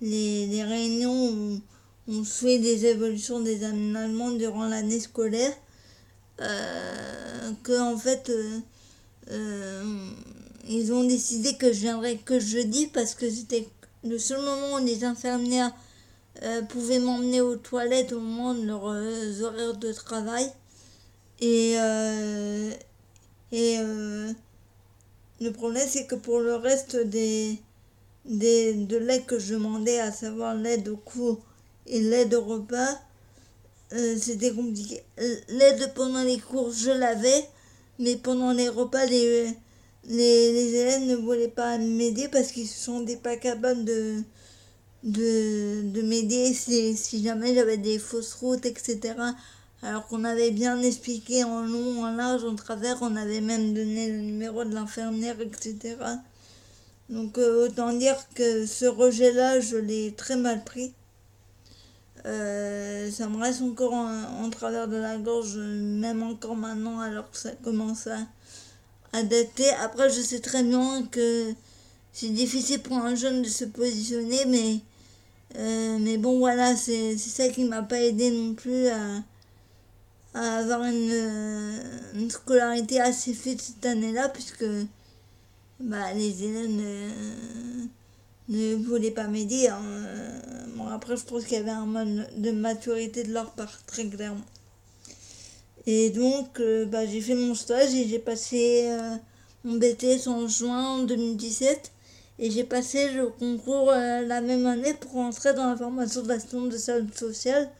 les, 0.00 0.62
réunions 0.62 1.30
où 1.30 1.60
on 2.08 2.24
fait 2.24 2.58
des 2.58 2.86
évolutions 2.86 3.40
des 3.40 3.64
aménagements 3.64 4.30
durant 4.30 4.68
l'année 4.68 5.00
scolaire, 5.00 5.52
euh, 6.40 7.50
que 7.62 7.80
en 7.80 7.96
fait 7.96 8.28
euh, 8.28 8.58
euh, 9.30 10.10
ils 10.68 10.92
ont 10.92 11.04
décidé 11.04 11.56
que 11.56 11.72
je 11.72 11.80
viendrais 11.80 12.16
que 12.16 12.38
jeudi 12.38 12.88
parce 12.88 13.14
que 13.14 13.30
c'était 13.30 13.66
le 14.04 14.18
seul 14.18 14.40
moment 14.42 14.74
où 14.74 14.84
les 14.84 15.04
infirmières 15.04 15.72
pouvaient 16.68 16.98
m'emmener 16.98 17.40
aux 17.40 17.56
toilettes 17.56 18.12
au 18.12 18.20
moment 18.20 18.52
de 18.52 18.66
leurs 18.66 19.42
horaires 19.42 19.76
de 19.76 19.90
travail. 19.92 20.52
Et, 21.40 21.76
et 23.52 23.78
le 25.40 25.50
problème, 25.52 25.88
c'est 25.88 26.06
que 26.06 26.14
pour 26.14 26.40
le 26.40 26.56
reste 26.56 26.96
des, 26.96 27.58
des, 28.26 28.74
de 28.74 28.96
l'aide 28.98 29.24
que 29.24 29.38
je 29.38 29.54
demandais, 29.54 29.98
à 29.98 30.12
savoir 30.12 30.54
l'aide 30.54 30.88
au 30.88 30.96
cours 30.96 31.40
et 31.86 32.00
l'aide 32.00 32.34
au 32.34 32.42
repas, 32.42 33.00
c'était 34.18 34.52
compliqué. 34.52 35.02
L'aide 35.48 35.92
pendant 35.94 36.22
les 36.22 36.38
cours, 36.38 36.72
je 36.72 36.90
l'avais, 36.90 37.48
mais 37.98 38.16
pendant 38.16 38.52
les 38.52 38.68
repas, 38.68 39.06
les, 39.06 39.46
les, 40.08 40.74
élèves 40.74 41.04
ne 41.06 41.16
voulaient 41.16 41.48
pas 41.48 41.78
m'aider 41.78 42.28
parce 42.28 42.52
qu'ils 42.52 42.68
se 42.68 42.84
sont 42.84 43.04
pas 43.22 43.36
capables 43.36 43.84
de, 43.84 44.22
de, 45.02 45.82
de 45.90 46.02
m'aider 46.02 46.52
si, 46.54 46.96
si 46.96 47.22
jamais 47.22 47.54
j'avais 47.54 47.78
des 47.78 47.98
fausses 47.98 48.34
routes, 48.34 48.66
etc. 48.66 49.14
Alors 49.82 50.06
qu'on 50.06 50.24
avait 50.24 50.50
bien 50.50 50.80
expliqué 50.82 51.44
en 51.44 51.62
long, 51.62 52.04
en 52.04 52.10
large, 52.16 52.44
en 52.44 52.54
travers, 52.54 52.98
on 53.02 53.14
avait 53.14 53.40
même 53.40 53.74
donné 53.74 54.10
le 54.10 54.18
numéro 54.18 54.64
de 54.64 54.74
l'infirmière, 54.74 55.40
etc. 55.40 55.96
Donc 57.08 57.38
euh, 57.38 57.66
autant 57.66 57.92
dire 57.92 58.16
que 58.34 58.66
ce 58.66 58.86
rejet-là, 58.86 59.60
je 59.60 59.76
l'ai 59.76 60.12
très 60.16 60.36
mal 60.36 60.64
pris. 60.64 60.92
Euh, 62.26 63.08
ça 63.10 63.28
me 63.28 63.40
reste 63.40 63.62
encore 63.62 63.92
en, 63.92 64.50
travers 64.50 64.88
de 64.88 64.96
la 64.96 65.16
gorge, 65.16 65.56
même 65.56 66.22
encore 66.22 66.56
maintenant, 66.56 67.00
alors 67.00 67.30
que 67.30 67.36
ça 67.38 67.52
commence 67.62 68.08
à, 68.08 68.18
à 69.12 69.22
dater. 69.22 69.70
Après, 69.80 70.10
je 70.10 70.20
sais 70.20 70.40
très 70.40 70.64
bien 70.64 71.06
que 71.10 71.52
c'est 72.12 72.30
difficile 72.30 72.82
pour 72.82 72.96
un 72.96 73.14
jeune 73.14 73.42
de 73.42 73.48
se 73.48 73.64
positionner, 73.64 74.44
mais, 74.46 74.80
euh, 75.56 75.98
mais 76.00 76.16
bon, 76.18 76.38
voilà, 76.38 76.74
c'est 76.74 77.16
ça 77.16 77.48
qui 77.48 77.64
m'a 77.64 77.82
pas 77.82 78.00
aidé 78.00 78.30
non 78.30 78.54
plus 78.54 78.88
à, 78.88 79.22
avoir 80.34 80.84
une, 80.84 81.80
une, 82.14 82.30
scolarité 82.30 83.00
assez 83.00 83.32
faite 83.32 83.60
cette 83.60 83.86
année-là, 83.86 84.28
puisque 84.28 84.66
bah, 85.80 86.12
les 86.12 86.44
élèves 86.44 87.88
ne 88.48 88.74
voulait 88.76 89.10
pas 89.10 89.26
m'aider. 89.26 89.68
Hein. 89.68 89.82
Bon, 90.76 90.86
après, 90.88 91.16
je 91.16 91.24
pense 91.24 91.44
qu'il 91.44 91.56
y 91.56 91.60
avait 91.60 91.70
un 91.70 91.86
mode 91.86 92.28
de 92.36 92.50
maturité 92.50 93.24
de 93.24 93.32
leur 93.32 93.52
part, 93.52 93.84
très 93.86 94.06
clairement. 94.06 94.44
Et 95.86 96.10
donc, 96.10 96.58
euh, 96.60 96.84
bah, 96.84 97.06
j'ai 97.06 97.20
fait 97.20 97.34
mon 97.34 97.54
stage 97.54 97.94
et 97.94 98.08
j'ai 98.08 98.18
passé 98.18 98.88
euh, 98.90 99.16
mon 99.64 99.76
BTS 99.76 100.26
en 100.26 100.48
juin 100.48 101.04
2017. 101.04 101.92
Et 102.38 102.50
j'ai 102.50 102.64
passé 102.64 103.12
le 103.12 103.28
concours 103.28 103.90
euh, 103.90 104.20
la 104.22 104.40
même 104.40 104.66
année 104.66 104.92
pour 104.94 105.12
rentrer 105.12 105.54
dans 105.54 105.70
la 105.70 105.76
formation 105.76 106.22
d'assistante 106.22 106.68
de 106.68 106.76
salle 106.76 107.06
sociale. 107.14 107.70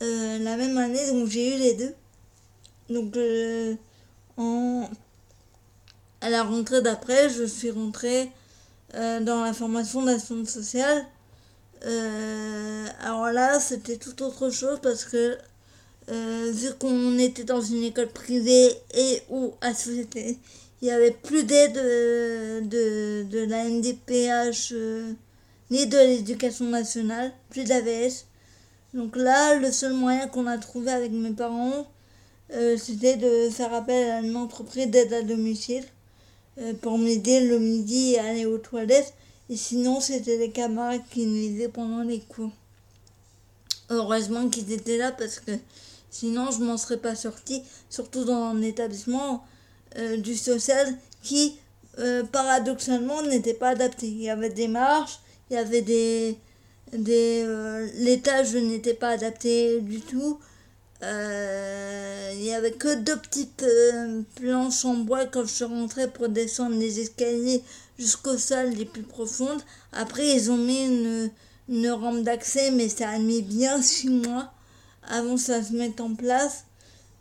la 0.00 0.56
même 0.56 0.76
année, 0.78 1.10
donc 1.10 1.28
j'ai 1.28 1.56
eu 1.56 1.58
les 1.58 1.74
deux. 1.74 1.94
Donc, 2.90 3.16
en... 4.36 4.88
à 6.20 6.30
la 6.30 6.42
rentrée 6.42 6.82
d'après, 6.82 7.30
je 7.30 7.44
suis 7.44 7.70
rentrée 7.70 8.30
euh, 8.96 9.20
dans 9.20 9.42
la 9.42 9.52
formation 9.52 10.02
d'assistante 10.02 10.46
sociale. 10.46 11.04
Euh, 11.84 12.86
alors 13.00 13.32
là, 13.32 13.58
c'était 13.58 13.96
tout 13.96 14.22
autre 14.22 14.50
chose 14.50 14.78
parce 14.82 15.04
que 15.04 15.36
euh, 16.10 16.52
vu 16.52 16.68
qu'on 16.78 17.18
était 17.18 17.44
dans 17.44 17.60
une 17.60 17.82
école 17.82 18.08
privée 18.08 18.70
et 18.94 19.22
ou 19.30 19.52
associée, 19.62 20.38
il 20.80 20.84
n'y 20.84 20.90
avait 20.90 21.10
plus 21.10 21.42
d'aide 21.44 21.72
de, 21.72 23.24
de, 23.24 23.44
la 23.46 23.64
NDPH 23.64 24.74
ni 25.70 25.86
de 25.86 25.98
l'éducation 25.98 26.66
nationale, 26.66 27.32
plus 27.50 27.64
d'AVS. 27.64 28.26
Donc 28.92 29.16
là, 29.16 29.56
le 29.56 29.72
seul 29.72 29.92
moyen 29.92 30.28
qu'on 30.28 30.46
a 30.46 30.58
trouvé 30.58 30.92
avec 30.92 31.10
mes 31.10 31.32
parents, 31.32 31.86
c'était 32.76 33.16
de 33.16 33.50
faire 33.50 33.72
appel 33.74 34.10
à 34.10 34.20
une 34.20 34.36
entreprise 34.36 34.88
d'aide 34.88 35.12
à 35.12 35.22
domicile. 35.22 35.84
Euh, 36.60 36.72
pour 36.72 36.98
m'aider 36.98 37.40
le 37.40 37.58
midi 37.58 38.16
à 38.16 38.26
aller 38.26 38.46
aux 38.46 38.58
toilettes. 38.58 39.12
Et 39.50 39.56
sinon, 39.56 40.00
c'était 40.00 40.38
les 40.38 40.50
camarades 40.50 41.02
qui 41.10 41.26
nous 41.26 41.36
aidaient 41.36 41.68
pendant 41.68 42.02
les 42.02 42.20
cours. 42.20 42.52
Heureusement 43.90 44.48
qu'ils 44.48 44.70
étaient 44.72 44.96
là 44.96 45.10
parce 45.10 45.40
que 45.40 45.50
sinon, 46.10 46.50
je 46.52 46.62
m'en 46.62 46.76
serais 46.76 46.96
pas 46.96 47.16
sortie, 47.16 47.62
surtout 47.90 48.24
dans 48.24 48.44
un 48.44 48.62
établissement 48.62 49.44
euh, 49.98 50.16
du 50.16 50.36
social 50.36 50.96
qui, 51.22 51.56
euh, 51.98 52.22
paradoxalement, 52.22 53.20
n'était 53.22 53.54
pas 53.54 53.70
adapté. 53.70 54.06
Il 54.06 54.22
y 54.22 54.30
avait 54.30 54.50
des 54.50 54.68
marches, 54.68 55.18
il 55.50 55.54
y 55.54 55.56
avait 55.56 55.82
des 55.82 56.38
l'étage 56.92 58.54
n'était 58.54 58.94
pas 58.94 59.10
adapté 59.10 59.80
du 59.80 60.00
tout. 60.00 60.38
Euh, 61.04 62.30
il 62.34 62.40
n'y 62.40 62.54
avait 62.54 62.72
que 62.72 62.94
deux 62.94 63.16
petites 63.16 63.62
euh, 63.62 64.22
planches 64.36 64.84
en 64.84 64.94
bois 64.94 65.26
quand 65.26 65.44
je 65.44 65.52
suis 65.52 65.64
pour 66.14 66.28
descendre 66.28 66.76
les 66.76 67.00
escaliers 67.00 67.62
jusqu'aux 67.98 68.38
salles 68.38 68.70
les 68.70 68.86
plus 68.86 69.02
profondes. 69.02 69.60
Après, 69.92 70.26
ils 70.34 70.50
ont 70.50 70.56
mis 70.56 71.30
une, 71.68 71.90
rampe 71.90 72.22
d'accès, 72.22 72.70
mais 72.70 72.88
ça 72.88 73.10
a 73.10 73.18
mis 73.18 73.42
bien 73.42 73.82
six 73.82 74.08
mois 74.08 74.52
avant 75.08 75.34
que 75.34 75.40
ça 75.40 75.62
se 75.62 75.72
mette 75.74 76.00
en 76.00 76.14
place. 76.14 76.64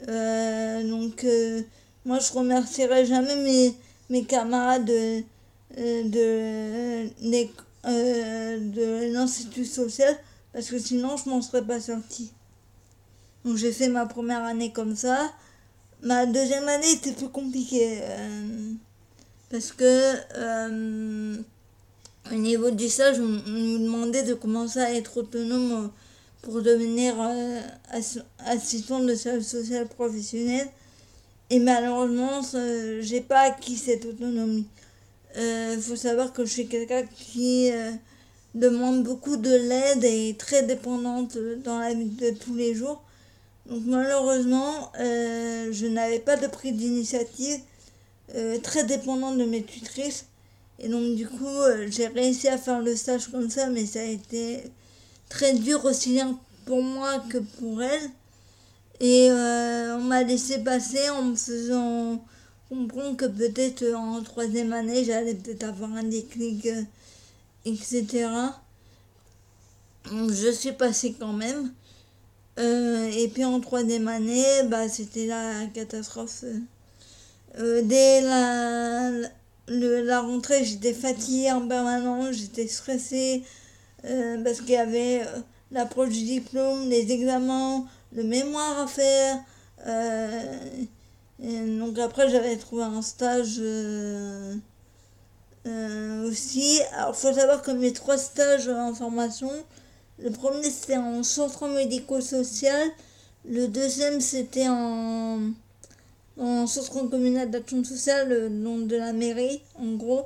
Euh, 0.07 0.87
donc, 0.87 1.25
moi, 2.05 2.19
je 2.19 2.31
remercierai 2.31 3.05
jamais 3.05 3.75
mes, 4.09 4.25
camarades 4.25 4.85
de, 4.85 5.23
de, 5.75 7.09
de 7.83 9.13
l'Institut 9.13 9.65
social 9.65 10.15
parce 10.53 10.69
que 10.69 10.79
sinon, 10.79 11.17
je 11.17 11.29
m'en 11.29 11.41
serais 11.41 11.65
pas 11.65 11.81
sortie. 11.81 12.31
Donc 13.45 13.57
j'ai 13.57 13.71
fait 13.71 13.89
ma 13.89 14.05
première 14.05 14.43
année 14.43 14.71
comme 14.71 14.95
ça. 14.95 15.31
Ma 16.01 16.25
deuxième 16.25 16.67
année 16.67 16.91
était 16.93 17.11
plus 17.11 17.29
compliquée. 17.29 17.99
Euh, 18.01 18.71
parce 19.49 19.71
que 19.71 20.13
euh, 20.35 21.37
au 22.31 22.35
niveau 22.35 22.71
du 22.71 22.89
stage, 22.89 23.19
on, 23.19 23.49
nous 23.49 23.79
demandait 23.79 24.23
de 24.23 24.33
commencer 24.33 24.79
à 24.79 24.93
être 24.93 25.17
autonome 25.17 25.91
pour 26.41 26.61
devenir 26.61 27.15
euh, 27.19 27.61
assistant 28.45 28.99
de 28.99 29.15
service 29.15 29.47
social 29.49 29.87
professionnel. 29.87 30.67
Et 31.49 31.59
malheureusement, 31.59 32.41
j'ai 33.01 33.21
pas 33.21 33.41
acquis 33.41 33.75
cette 33.77 34.05
autonomie. 34.05 34.65
Il 35.37 35.79
faut 35.81 35.95
savoir 35.95 36.33
que 36.33 36.45
je 36.45 36.51
suis 36.51 36.67
quelqu'un 36.67 37.03
qui 37.03 37.69
demande 38.55 39.03
beaucoup 39.03 39.37
de 39.37 39.53
l'aide 39.53 40.03
et 40.03 40.29
est 40.29 40.39
très 40.39 40.63
dépendante 40.63 41.37
dans 41.63 41.79
la 41.79 41.93
vie 41.93 42.05
de 42.05 42.31
tous 42.31 42.55
les 42.55 42.73
jours. 42.73 43.03
Donc 43.65 43.83
malheureusement, 43.85 44.91
euh, 44.99 45.69
je 45.71 45.87
n'avais 45.87 46.19
pas 46.19 46.35
de 46.35 46.47
prise 46.47 46.73
d'initiative, 46.73 47.59
euh, 48.35 48.59
très 48.59 48.83
dépendante 48.83 49.37
de 49.37 49.45
mes 49.45 49.63
tutrices. 49.63 50.25
Et 50.79 50.89
donc 50.89 51.15
du 51.15 51.27
coup, 51.27 51.45
euh, 51.45 51.87
j'ai 51.89 52.07
réussi 52.07 52.49
à 52.49 52.57
faire 52.57 52.81
le 52.81 52.95
stage 52.95 53.27
comme 53.27 53.49
ça, 53.49 53.69
mais 53.69 53.85
ça 53.85 54.01
a 54.01 54.03
été 54.03 54.63
très 55.29 55.53
dur 55.53 55.85
aussi 55.85 56.11
bien 56.11 56.37
pour 56.65 56.83
moi 56.83 57.23
que 57.29 57.37
pour 57.37 57.81
elle. 57.81 58.09
Et 58.99 59.29
on 59.31 60.01
m'a 60.01 60.23
laissé 60.23 60.59
passer 60.59 61.09
en 61.09 61.23
me 61.23 61.35
faisant 61.35 62.23
comprendre 62.69 63.17
que 63.17 63.25
peut-être 63.25 63.83
en 63.95 64.21
troisième 64.23 64.71
année, 64.71 65.03
j'allais 65.03 65.33
peut-être 65.35 65.63
avoir 65.63 65.93
un 65.93 66.03
déclic, 66.03 66.67
etc. 67.65 68.29
Donc 70.09 70.31
je 70.31 70.51
suis 70.51 70.71
passée 70.73 71.15
quand 71.19 71.33
même. 71.33 71.71
Euh, 72.59 73.09
et 73.11 73.27
puis 73.29 73.43
en 73.45 73.59
troisième 73.59 74.07
année, 74.07 74.63
bah, 74.65 74.87
c'était 74.87 75.25
la 75.25 75.65
catastrophe. 75.73 76.43
Euh, 77.59 77.81
dès 77.83 78.21
la, 79.67 80.21
rentrée, 80.21 80.63
j'étais 80.63 80.93
fatiguée 80.93 81.51
en 81.51 81.67
permanence, 81.67 82.35
j'étais 82.35 82.67
stressée 82.67 83.43
euh, 84.05 84.43
parce 84.43 84.61
qu'il 84.61 84.71
y 84.71 84.77
avait 84.77 85.25
l'approche 85.71 86.09
du 86.09 86.23
diplôme, 86.23 86.89
les 86.89 87.11
examens, 87.11 87.85
le 88.15 88.23
mémoire 88.23 88.81
à 88.81 88.87
faire. 88.87 89.39
donc 91.39 91.97
après, 91.99 92.29
j'avais 92.29 92.57
trouvé 92.57 92.83
un 92.83 93.01
stage 93.01 93.59
aussi. 96.25 96.81
Alors, 96.93 97.15
faut 97.15 97.33
savoir 97.33 97.61
que 97.63 97.71
mes 97.71 97.93
trois 97.93 98.17
stages 98.17 98.67
en 98.67 98.93
formation, 98.93 99.51
le 100.19 100.29
premier, 100.31 100.69
c'était 100.69 100.97
en 100.97 101.23
centre 101.23 101.67
médico-social. 101.67 102.89
Le 103.45 103.67
deuxième, 103.67 104.21
c'était 104.21 104.67
en, 104.67 105.39
en 106.39 106.67
centre 106.67 107.09
communal 107.09 107.51
d'action 107.51 107.83
sociale, 107.83 108.29
le 108.29 108.49
nom 108.49 108.79
de 108.79 108.95
la 108.95 109.13
mairie, 109.13 109.61
en 109.75 109.93
gros. 109.93 110.25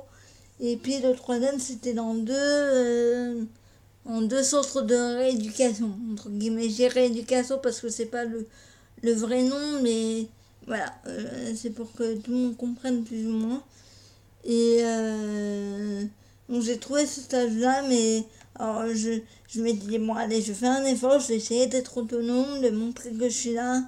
Et 0.60 0.76
puis 0.76 0.98
le 1.00 1.14
troisième, 1.14 1.58
c'était 1.58 1.94
dans 1.94 2.14
deux, 2.14 2.32
euh, 2.34 3.44
en 4.04 4.22
deux 4.22 4.42
centres 4.42 4.82
de 4.82 5.16
rééducation. 5.16 5.90
Entre 6.12 6.30
guillemets, 6.30 6.68
j'ai 6.68 6.88
rééducation 6.88 7.58
parce 7.62 7.80
que 7.80 7.88
c'est 7.88 8.06
pas 8.06 8.24
le, 8.24 8.46
le 9.02 9.12
vrai 9.12 9.42
nom, 9.42 9.80
mais 9.82 10.26
voilà, 10.66 10.92
euh, 11.06 11.52
c'est 11.56 11.70
pour 11.70 11.92
que 11.92 12.16
tout 12.18 12.30
le 12.30 12.36
monde 12.36 12.56
comprenne 12.56 13.04
plus 13.04 13.26
ou 13.26 13.32
moins. 13.32 13.62
Et 14.44 14.78
euh, 14.82 16.04
Donc 16.48 16.62
j'ai 16.62 16.78
trouvé 16.78 17.06
ce 17.06 17.20
stage-là, 17.20 17.82
mais 17.88 18.24
alors 18.58 18.86
je, 18.94 19.20
je 19.48 19.60
m'étais 19.60 19.86
dit, 19.86 19.98
bon 19.98 20.14
allez, 20.14 20.42
je 20.42 20.52
fais 20.52 20.66
un 20.66 20.84
effort, 20.84 21.20
je 21.20 21.28
vais 21.28 21.36
essayer 21.36 21.66
d'être 21.66 21.96
autonome, 21.96 22.60
de 22.60 22.70
montrer 22.70 23.10
que 23.10 23.28
je 23.28 23.34
suis 23.34 23.52
là. 23.52 23.82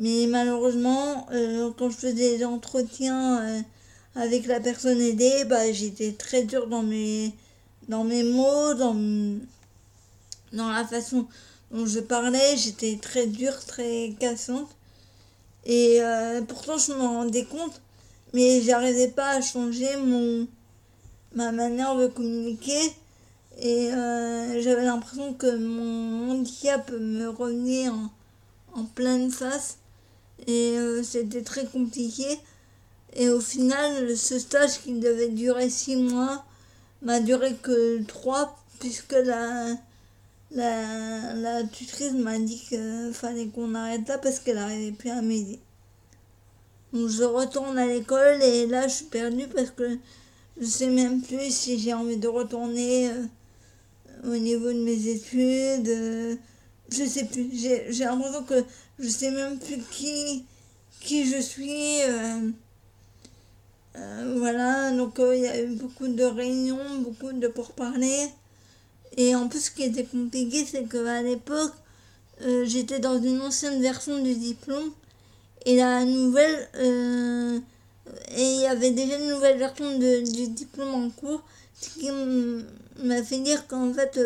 Mais 0.00 0.26
malheureusement, 0.26 1.26
euh, 1.32 1.70
quand 1.78 1.88
je 1.90 1.96
faisais 1.96 2.12
des 2.12 2.44
entretiens 2.44 3.42
euh, 3.42 3.60
avec 4.16 4.46
la 4.46 4.60
personne 4.60 5.00
aidée, 5.00 5.44
bah, 5.44 5.72
j'étais 5.72 6.12
très 6.12 6.42
dure 6.42 6.66
dans 6.66 6.82
mes, 6.82 7.32
dans 7.88 8.04
mes 8.04 8.24
mots, 8.24 8.74
dans, 8.74 8.94
dans 10.52 10.68
la 10.68 10.84
façon 10.84 11.26
dont 11.70 11.86
je 11.86 12.00
parlais. 12.00 12.56
J'étais 12.56 12.98
très 13.00 13.26
dure, 13.26 13.64
très 13.64 14.14
cassante. 14.18 14.68
Et 15.64 15.98
euh, 16.00 16.42
pourtant, 16.42 16.76
je 16.76 16.92
m'en 16.92 17.14
rendais 17.14 17.44
compte, 17.44 17.80
mais 18.34 18.60
j'arrivais 18.62 19.08
pas 19.08 19.30
à 19.30 19.40
changer 19.40 19.96
mon, 19.96 20.46
ma 21.34 21.52
manière 21.52 21.96
de 21.96 22.08
communiquer. 22.08 22.92
Et 23.60 23.90
j'avais 24.60 24.84
l'impression 24.84 25.32
que 25.34 25.56
mon 25.56 26.32
handicap 26.32 26.90
me 26.90 27.28
revenait 27.28 27.88
en, 27.88 28.10
en 28.74 28.84
pleine 28.84 29.30
face 29.30 29.78
et 30.46 30.76
euh, 30.76 31.02
c'était 31.02 31.42
très 31.42 31.66
compliqué. 31.66 32.26
Et 33.14 33.28
au 33.28 33.40
final, 33.40 34.16
ce 34.16 34.38
stage 34.38 34.80
qui 34.82 34.98
devait 34.98 35.28
durer 35.28 35.70
six 35.70 35.96
mois 35.96 36.44
m'a 37.02 37.20
duré 37.20 37.54
que 37.54 38.02
trois 38.04 38.58
puisque 38.80 39.12
la, 39.12 39.68
la, 40.50 41.34
la 41.34 41.64
tutrice 41.64 42.12
m'a 42.12 42.38
dit 42.38 42.58
qu'il 42.58 43.10
fallait 43.12 43.46
qu'on 43.46 43.74
arrête 43.74 44.08
là 44.08 44.18
parce 44.18 44.40
qu'elle 44.40 44.56
n'arrivait 44.56 44.92
plus 44.92 45.10
à 45.10 45.22
m'aider. 45.22 45.60
Donc 46.92 47.08
je 47.08 47.22
retourne 47.22 47.78
à 47.78 47.86
l'école 47.86 48.42
et 48.42 48.66
là 48.66 48.88
je 48.88 48.94
suis 48.94 49.04
perdue 49.06 49.46
parce 49.48 49.70
que 49.70 49.98
je 50.60 50.66
sais 50.66 50.88
même 50.88 51.22
plus 51.22 51.50
si 51.50 51.78
j'ai 51.78 51.94
envie 51.94 52.16
de 52.16 52.28
retourner 52.28 53.10
euh, 53.10 53.24
au 54.26 54.36
niveau 54.36 54.72
de 54.72 54.80
mes 54.80 55.08
études. 55.08 55.88
Euh, 55.88 56.36
je 56.90 57.04
sais 57.04 57.24
plus. 57.24 57.50
J'ai 57.52 58.04
l'impression 58.04 58.42
que 58.44 58.64
je 58.98 59.08
sais 59.08 59.30
même 59.30 59.58
plus 59.58 59.78
qui, 59.90 60.44
qui 61.00 61.30
je 61.30 61.40
suis. 61.40 62.02
Euh, 62.02 62.50
euh, 63.96 64.34
voilà, 64.38 64.90
donc 64.92 65.16
il 65.18 65.40
y 65.40 65.46
a 65.46 65.62
eu 65.62 65.76
beaucoup 65.76 66.08
de 66.08 66.24
réunions, 66.24 67.00
beaucoup 67.00 67.32
de 67.32 67.48
pourparlers. 67.48 68.28
Et 69.16 69.34
en 69.34 69.48
plus, 69.48 69.60
ce 69.60 69.70
qui 69.70 69.84
était 69.84 70.04
compliqué, 70.04 70.64
c'est 70.64 70.88
qu'à 70.88 71.22
l'époque, 71.22 71.72
j'étais 72.64 72.98
dans 72.98 73.20
une 73.22 73.40
ancienne 73.40 73.80
version 73.80 74.20
du 74.22 74.34
diplôme. 74.34 74.90
Et 75.66 75.76
la 75.76 76.04
nouvelle. 76.04 76.68
et 78.36 78.42
il 78.42 78.60
y 78.60 78.66
avait 78.66 78.90
déjà 78.90 79.16
une 79.18 79.28
nouvelle 79.30 79.58
version 79.58 79.98
de, 79.98 80.30
du 80.30 80.48
diplôme 80.48 80.94
en 80.94 81.10
cours. 81.10 81.42
Ce 81.74 81.98
qui 81.98 82.10
m'a 83.02 83.22
fait 83.22 83.40
dire 83.40 83.66
qu'en 83.66 83.92
fait 83.92 84.18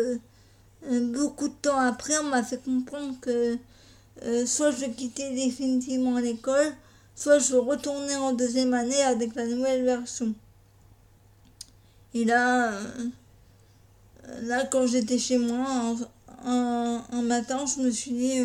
euh, 0.87 1.11
beaucoup 1.11 1.47
de 1.49 1.53
temps 1.53 1.79
après, 1.79 2.17
on 2.19 2.25
m'a 2.25 2.43
fait 2.43 2.63
comprendre 2.63 3.15
que 3.19 3.57
euh, 4.23 4.45
soit 4.45 4.71
je 4.71 4.85
quittais 4.85 5.33
définitivement 5.33 6.19
l'école, 6.19 6.73
soit 7.15 7.39
je 7.39 7.55
retournais 7.55 8.15
en 8.15 8.33
deuxième 8.33 8.73
année 8.73 9.01
avec 9.03 9.35
la 9.35 9.45
nouvelle 9.45 9.83
version. 9.83 10.33
Et 12.13 12.25
là, 12.25 12.71
euh, 12.73 13.09
là 14.43 14.65
quand 14.65 14.87
j'étais 14.87 15.17
chez 15.17 15.37
moi, 15.37 15.95
un, 16.45 17.21
matin, 17.23 17.65
je 17.65 17.81
me 17.81 17.91
suis 17.91 18.11
dit, 18.11 18.41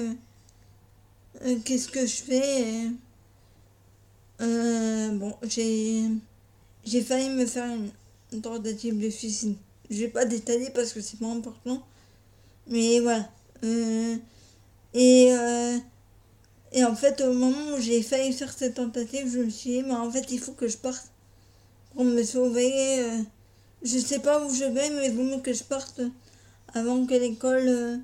qu'est-ce 1.64 1.88
que 1.88 2.07
je 2.07 2.23
fais 2.23 2.90
Bon, 4.40 5.35
j'ai 5.45 6.11
failli 7.03 7.31
me 7.31 7.47
faire 7.47 7.67
une, 7.67 7.90
tentative 8.40 8.99
de 8.99 9.11
suicide. 9.11 9.57
Je 9.90 10.01
vais 10.01 10.09
pas 10.09 10.25
détailler 10.25 10.70
parce 10.70 10.92
que 10.92 11.01
c'est 11.01 11.18
pas 11.18 11.27
important. 11.27 11.83
Mais 12.66 13.01
voilà. 13.01 13.29
Euh, 13.62 14.16
et, 14.94 15.33
euh, 15.33 15.79
et 16.73 16.85
en 16.85 16.94
fait, 16.94 17.20
au 17.20 17.33
moment 17.33 17.77
où 17.77 17.81
j'ai 17.81 18.03
failli 18.03 18.33
faire 18.33 18.53
cette 18.53 18.75
tentative, 18.75 19.31
je 19.31 19.40
me 19.40 19.51
suis 19.51 19.70
dit, 19.70 19.83
mais 19.83 19.94
en 19.94 20.11
fait, 20.11 20.27
il 20.31 20.38
faut 20.38 20.53
que 20.53 20.68
je 20.68 20.77
parte 20.77 21.11
pour 21.94 22.05
me 22.05 22.23
sauver. 22.23 23.01
Euh, 23.01 23.18
je 23.83 23.99
sais 23.99 24.20
pas 24.20 24.44
où 24.44 24.53
je 24.53 24.64
vais, 24.64 24.90
mais 24.90 25.09
il 25.09 25.14
vaut 25.14 25.25
mieux 25.25 25.40
que 25.40 25.53
je 25.53 25.62
parte 25.62 26.01
avant 26.73 27.05
que 27.07 27.14
l'école 27.14 28.01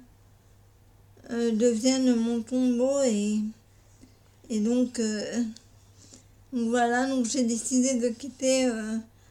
devienne 1.30 2.14
mon 2.16 2.42
tombeau. 2.42 3.00
Et, 3.02 3.38
et 4.50 4.60
donc, 4.60 5.00
voilà, 6.52 7.06
donc 7.06 7.24
j'ai 7.24 7.44
décidé 7.44 7.94
de 7.94 8.08
quitter 8.10 8.70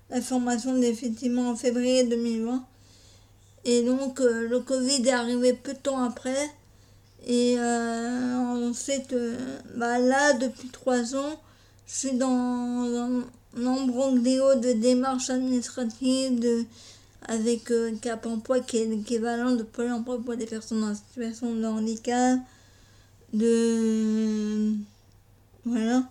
la 0.10 0.22
formation 0.22 0.78
d'effectivement 0.78 1.50
en 1.50 1.56
février 1.56 2.04
2020 2.04 2.65
et 3.65 3.84
donc 3.84 4.19
euh, 4.19 4.48
le 4.48 4.60
Covid 4.60 5.08
est 5.08 5.12
arrivé 5.12 5.54
peu 5.54 5.74
de 5.74 5.80
temps 5.80 6.02
après. 6.04 6.50
Et 7.28 7.56
euh, 7.60 8.69
ensuite, 8.69 9.13
euh, 9.13 9.38
bah 9.76 10.00
là, 10.00 10.34
depuis 10.34 10.69
trois 10.69 11.15
ans, 11.15 11.39
je 11.86 11.93
suis 11.93 12.17
dans 12.17 12.28
un 12.28 13.65
embranglio 13.65 14.56
de 14.56 14.72
démarches 14.74 15.30
administratives 15.30 16.39
de, 16.39 16.63
avec 17.28 17.72
Cap 18.02 18.26
Emploi 18.26 18.62
qui 18.62 18.78
est 18.78 18.86
l'équivalent 18.86 19.52
de 19.52 19.63
Pôle 19.63 19.91
emploi 19.91 20.19
pour 20.24 20.34
les 20.34 20.45
personnes 20.45 20.84
en 20.84 20.95
situation 20.95 21.54
de 21.54 21.65
handicap. 21.65 22.39
De. 23.34 24.74
Voilà. 25.65 26.04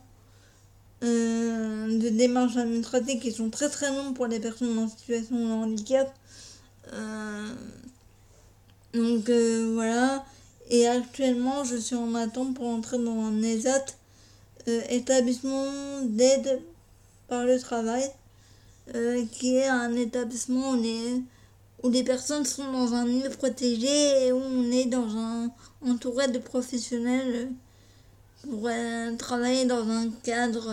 De 1.03 2.09
démarches 2.09 2.57
administratives 2.57 3.21
qui 3.21 3.33
sont 3.33 3.51
très 3.51 3.69
très 3.69 3.89
longues 3.89 4.15
pour 4.15 4.27
les 4.27 4.41
personnes 4.41 4.77
en 4.79 4.89
situation 4.89 5.37
de 5.37 5.53
handicap. 5.65 6.13
Euh, 6.93 7.55
donc 8.95 9.29
euh, 9.29 9.73
voilà. 9.75 10.25
Et 10.71 10.87
actuellement, 10.87 11.65
je 11.65 11.77
suis 11.77 11.97
en 11.97 12.15
attente 12.15 12.55
pour 12.55 12.67
entrer 12.67 12.99
dans 12.99 13.19
un 13.25 13.43
ESAT, 13.43 13.85
euh, 14.69 14.83
établissement 14.91 16.03
d'aide 16.03 16.61
par 17.29 17.45
le 17.45 17.59
travail, 17.59 18.05
qui 19.33 19.57
est 19.57 19.67
un 19.67 19.95
établissement 19.95 20.71
où 20.71 20.83
les, 20.83 21.23
où 21.83 21.91
les 21.91 22.03
personnes 22.03 22.45
sont 22.45 22.71
dans 22.73 22.95
un 22.95 23.05
milieu 23.05 23.29
protégé 23.31 24.27
et 24.27 24.33
où 24.33 24.37
on 24.39 24.71
est 24.71 24.87
dans 24.87 25.17
un 25.17 25.51
entouré 25.87 26.29
de 26.29 26.39
professionnels 26.39 27.51
pour 28.43 28.71
travailler 29.19 29.65
dans 29.65 29.89
un 29.89 30.11
cadre 30.23 30.73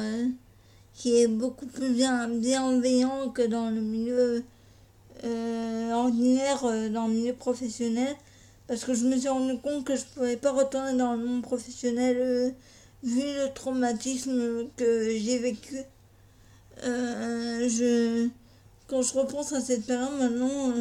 qui 0.96 1.18
est 1.18 1.28
beaucoup 1.28 1.66
plus 1.66 1.90
bien, 1.90 2.30
bienveillant 2.30 3.30
que 3.30 3.42
dans 3.42 3.70
le 3.70 3.82
milieu 3.82 4.44
euh, 5.24 5.92
ordinaire 5.92 6.64
euh, 6.66 6.90
dans 6.90 7.08
le 7.08 7.14
milieu 7.14 7.34
professionnel 7.34 8.16
parce 8.68 8.84
que 8.84 8.94
je 8.94 9.06
me 9.06 9.18
suis 9.18 9.30
rendu 9.30 9.58
compte 9.60 9.86
que 9.86 9.96
je 9.96 10.02
ne 10.02 10.14
pouvais 10.14 10.38
pas 10.38 10.52
retourner 10.52 10.94
dans 10.94 11.16
le 11.16 11.26
monde 11.26 11.42
professionnel 11.42 12.18
euh, 12.20 12.50
vu 13.04 13.22
le 13.22 13.54
traumatisme 13.54 14.68
que 14.76 15.18
j'ai 15.18 15.40
vécu. 15.40 15.78
je, 16.84 18.28
quand 18.88 19.02
je 19.02 19.14
repense 19.14 19.54
à 19.54 19.62
cette 19.62 19.86
période 19.86 20.18
maintenant, 20.20 20.74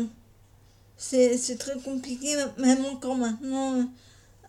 c'est 0.96 1.58
très 1.58 1.78
compliqué, 1.80 2.34
même 2.58 2.84
encore 2.86 3.16
maintenant. 3.16 3.88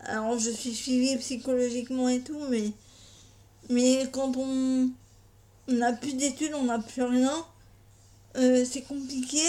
Alors 0.06 0.38
je 0.38 0.50
suis 0.50 0.74
suivie 0.74 1.16
psychologiquement 1.18 2.08
et 2.08 2.20
tout, 2.20 2.40
mais, 2.48 2.72
mais 3.68 4.08
quand 4.12 4.36
on 4.36 4.90
n'a 5.68 5.92
plus 5.92 6.14
d'études, 6.14 6.54
on 6.54 6.64
n'a 6.64 6.78
plus 6.78 7.02
rien, 7.02 7.44
c'est 8.34 8.82
compliqué 8.86 9.40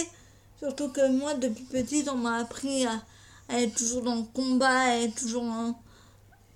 Surtout 0.59 0.89
que 0.89 1.07
moi, 1.09 1.35
depuis 1.35 1.65
petite, 1.65 2.09
on 2.09 2.17
m'a 2.17 2.37
appris 2.37 2.85
à, 2.87 3.03
être 3.49 3.75
toujours 3.75 4.01
dans 4.01 4.15
le 4.15 4.23
combat, 4.23 4.79
à 4.79 4.95
être 4.97 5.15
toujours 5.15 5.45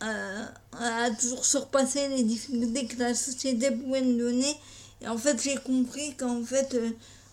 euh, 0.03 0.45
à 0.73 1.11
toujours 1.11 1.45
surpasser 1.45 2.07
les 2.09 2.23
difficultés 2.23 2.87
que 2.87 2.97
la 2.97 3.13
société 3.13 3.69
pouvait 3.69 4.01
nous 4.01 4.17
donner. 4.17 4.55
Et 5.01 5.07
en 5.07 5.17
fait, 5.17 5.41
j'ai 5.41 5.55
compris 5.55 6.15
qu'en 6.15 6.43
fait, 6.43 6.73
euh, 6.73 6.89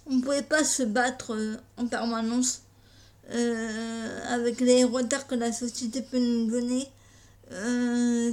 on 0.06 0.16
ne 0.16 0.20
pouvait 0.20 0.42
pas 0.42 0.62
se 0.62 0.82
battre 0.82 1.34
euh, 1.34 1.56
en 1.78 1.86
permanence 1.86 2.62
avec 3.30 4.60
les 4.60 4.84
retards 4.84 5.26
que 5.26 5.34
la 5.34 5.52
société 5.52 6.02
peut 6.02 6.18
nous 6.18 6.50
donner. 6.50 6.86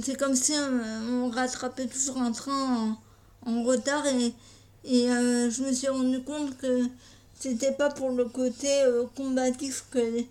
c'est 0.02 0.16
comme 0.18 0.34
si 0.34 0.52
on, 0.52 1.30
rattrapait 1.30 1.86
toujours 1.86 2.18
un 2.18 2.32
train 2.32 2.96
en, 3.44 3.62
retard 3.62 4.06
et, 4.06 4.32
et 4.84 5.06
je 5.08 5.62
me 5.62 5.72
suis 5.72 5.88
rendu 5.88 6.22
compte 6.22 6.56
que 6.58 6.88
c'était 7.38 7.72
pas 7.72 7.90
pour 7.90 8.10
le 8.10 8.24
côté 8.24 8.82
euh, 8.82 9.04
combatif 9.14 9.84
que 9.90 10.22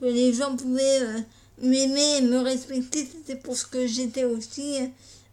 que 0.00 0.06
les 0.06 0.32
gens 0.32 0.56
pouvaient 0.56 1.02
euh, 1.02 1.20
m'aimer 1.60 2.18
et 2.18 2.22
me 2.22 2.38
respecter, 2.38 3.06
c'était 3.06 3.36
pour 3.36 3.56
ce 3.56 3.66
que 3.66 3.86
j'étais 3.86 4.24
aussi, 4.24 4.78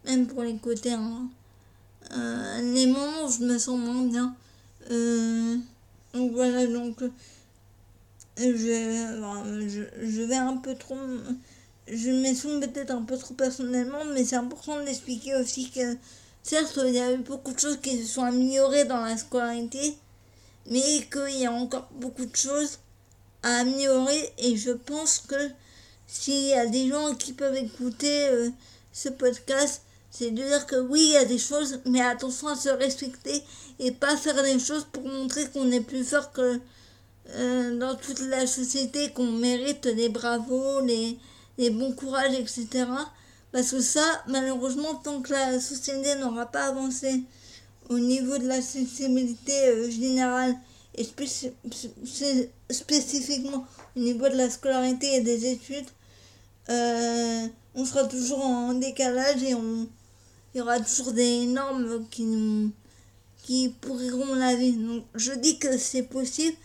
même 0.05 0.27
pour 0.27 0.43
les 0.43 0.57
côtés, 0.57 0.91
hein. 0.91 1.27
euh, 2.11 2.61
les 2.73 2.85
moments 2.85 3.25
où 3.25 3.31
je 3.31 3.39
me 3.45 3.57
sens 3.57 3.79
moins 3.79 4.03
bien. 4.03 4.35
donc 6.13 6.31
voilà, 6.33 6.67
donc 6.67 6.97
je, 8.39 9.83
je, 10.01 10.21
vais 10.21 10.35
un 10.35 10.57
peu 10.57 10.75
trop, 10.75 10.97
je 11.87 12.09
m'exprime 12.09 12.59
peut-être 12.61 12.91
un 12.91 13.03
peu 13.03 13.17
trop 13.17 13.33
personnellement, 13.33 14.05
mais 14.13 14.23
c'est 14.23 14.37
important 14.37 14.83
d'expliquer 14.83 15.35
aussi 15.35 15.69
que 15.71 15.97
certes, 16.43 16.79
il 16.85 16.93
y 16.93 16.99
a 16.99 17.11
eu 17.13 17.17
beaucoup 17.17 17.53
de 17.53 17.59
choses 17.59 17.79
qui 17.81 18.01
se 18.01 18.13
sont 18.13 18.23
améliorées 18.23 18.85
dans 18.85 19.03
la 19.03 19.17
scolarité, 19.17 19.97
mais 20.69 21.07
qu'il 21.11 21.39
y 21.39 21.45
a 21.45 21.51
encore 21.51 21.89
beaucoup 21.95 22.25
de 22.25 22.35
choses 22.35 22.79
à 23.43 23.59
améliorer 23.59 24.33
et 24.37 24.55
je 24.57 24.71
pense 24.71 25.19
que 25.19 25.49
s'il 26.07 26.47
y 26.47 26.53
a 26.53 26.65
des 26.65 26.89
gens 26.89 27.13
qui 27.15 27.33
peuvent 27.33 27.55
écouter 27.55 28.27
euh, 28.29 28.49
ce 28.91 29.09
podcast, 29.09 29.83
c'est 30.11 30.31
de 30.31 30.43
dire 30.43 30.65
que 30.65 30.75
oui, 30.75 31.01
il 31.01 31.11
y 31.11 31.17
a 31.17 31.25
des 31.25 31.37
choses, 31.37 31.79
mais 31.85 32.01
attention 32.01 32.47
à 32.47 32.55
se 32.55 32.69
respecter 32.69 33.43
et 33.79 33.91
pas 33.91 34.17
faire 34.17 34.41
des 34.41 34.59
choses 34.59 34.87
pour 34.91 35.03
montrer 35.03 35.47
qu'on 35.49 35.71
est 35.71 35.81
plus 35.81 36.03
fort 36.03 36.31
que 36.31 36.59
euh, 37.35 37.77
dans 37.77 37.95
toute 37.95 38.21
la 38.21 38.47
société, 38.47 39.11
qu'on 39.11 39.31
mérite 39.31 39.85
les 39.85 40.09
bravos, 40.09 40.81
les, 40.81 41.17
les 41.57 41.69
bons 41.69 41.93
courages, 41.93 42.33
etc. 42.33 42.85
Parce 43.51 43.71
que 43.71 43.81
ça, 43.81 44.23
malheureusement, 44.27 44.95
tant 44.95 45.21
que 45.21 45.31
la 45.31 45.59
société 45.59 46.15
n'aura 46.15 46.45
pas 46.45 46.65
avancé 46.67 47.23
au 47.89 47.97
niveau 47.99 48.37
de 48.37 48.47
la 48.47 48.61
sensibilité 48.61 49.67
euh, 49.67 49.89
générale 49.89 50.55
et 50.95 51.03
spécifiquement 52.69 53.65
au 53.95 53.99
niveau 53.99 54.29
de 54.29 54.35
la 54.35 54.49
scolarité 54.49 55.15
et 55.15 55.21
des 55.21 55.45
études, 55.51 55.87
euh, 56.69 57.47
on 57.73 57.85
sera 57.85 58.03
toujours 58.05 58.43
en 58.45 58.73
décalage 58.73 59.41
et 59.43 59.55
on, 59.55 59.87
il 60.53 60.57
y 60.57 60.61
aura 60.61 60.79
toujours 60.79 61.13
des 61.13 61.45
normes 61.45 62.05
qui 62.11 62.71
qui 63.43 63.69
pourriront 63.81 64.35
la 64.35 64.55
vie. 64.55 64.73
Donc, 64.73 65.05
je 65.15 65.31
dis 65.31 65.57
que 65.57 65.75
c'est 65.77 66.03
possible, 66.03 66.55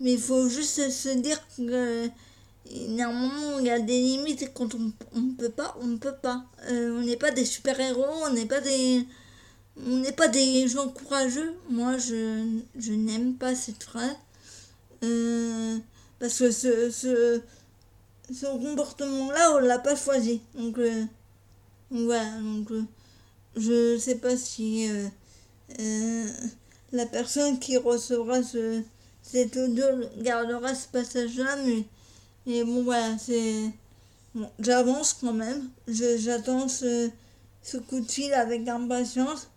mais 0.00 0.12
il 0.14 0.18
faut 0.20 0.48
juste 0.48 0.90
se 0.90 1.10
dire 1.10 1.40
que 1.56 2.10
moment 3.12 3.56
où 3.56 3.60
il 3.60 3.66
y 3.66 3.70
a 3.70 3.78
des 3.80 4.00
limites 4.00 4.42
et 4.42 4.50
quand 4.52 4.74
on 4.74 5.20
ne 5.20 5.32
peut 5.32 5.50
pas, 5.50 5.76
on 5.80 5.86
ne 5.86 5.96
peut 5.96 6.14
pas. 6.22 6.44
Euh, 6.68 6.98
on 6.98 7.02
n'est 7.02 7.16
pas 7.16 7.30
des 7.30 7.44
super-héros, 7.44 8.04
on 8.26 8.32
n'est 8.32 8.46
pas 8.46 8.60
des 8.60 9.06
on 9.86 9.96
n'est 9.98 10.12
pas 10.12 10.28
des 10.28 10.68
gens 10.68 10.88
courageux. 10.88 11.54
Moi, 11.70 11.96
je, 11.98 12.60
je 12.78 12.92
n'aime 12.92 13.34
pas 13.34 13.54
cette 13.54 13.82
phrase. 13.82 14.16
Euh, 15.02 15.78
parce 16.18 16.38
que 16.38 16.50
ce, 16.50 16.90
ce, 16.90 17.40
ce 18.32 18.46
comportement-là, 18.46 19.56
on 19.56 19.58
l'a 19.60 19.78
pas 19.78 19.96
choisi. 19.96 20.42
Donc, 20.54 20.78
euh, 20.78 21.04
voilà. 21.90 22.38
Donc, 22.40 22.70
euh, 22.72 22.82
je 23.56 23.98
sais 23.98 24.16
pas 24.16 24.36
si 24.36 24.88
euh, 25.78 26.24
la 26.92 27.06
personne 27.06 27.58
qui 27.58 27.76
recevra 27.78 28.42
ce, 28.42 28.82
cet 29.22 29.56
audio 29.56 29.84
gardera 30.18 30.74
ce 30.74 30.88
passage-là, 30.88 31.56
mais, 32.46 32.64
bon, 32.64 32.82
voilà, 32.82 33.16
c'est. 33.18 33.70
Bon, 34.34 34.48
j'avance 34.60 35.14
quand 35.14 35.32
même. 35.32 35.68
J'attends 35.88 36.68
ce, 36.68 37.10
coup 37.88 38.00
de 38.00 38.10
fil 38.10 38.32
avec 38.32 38.68
impatience. 38.68 39.48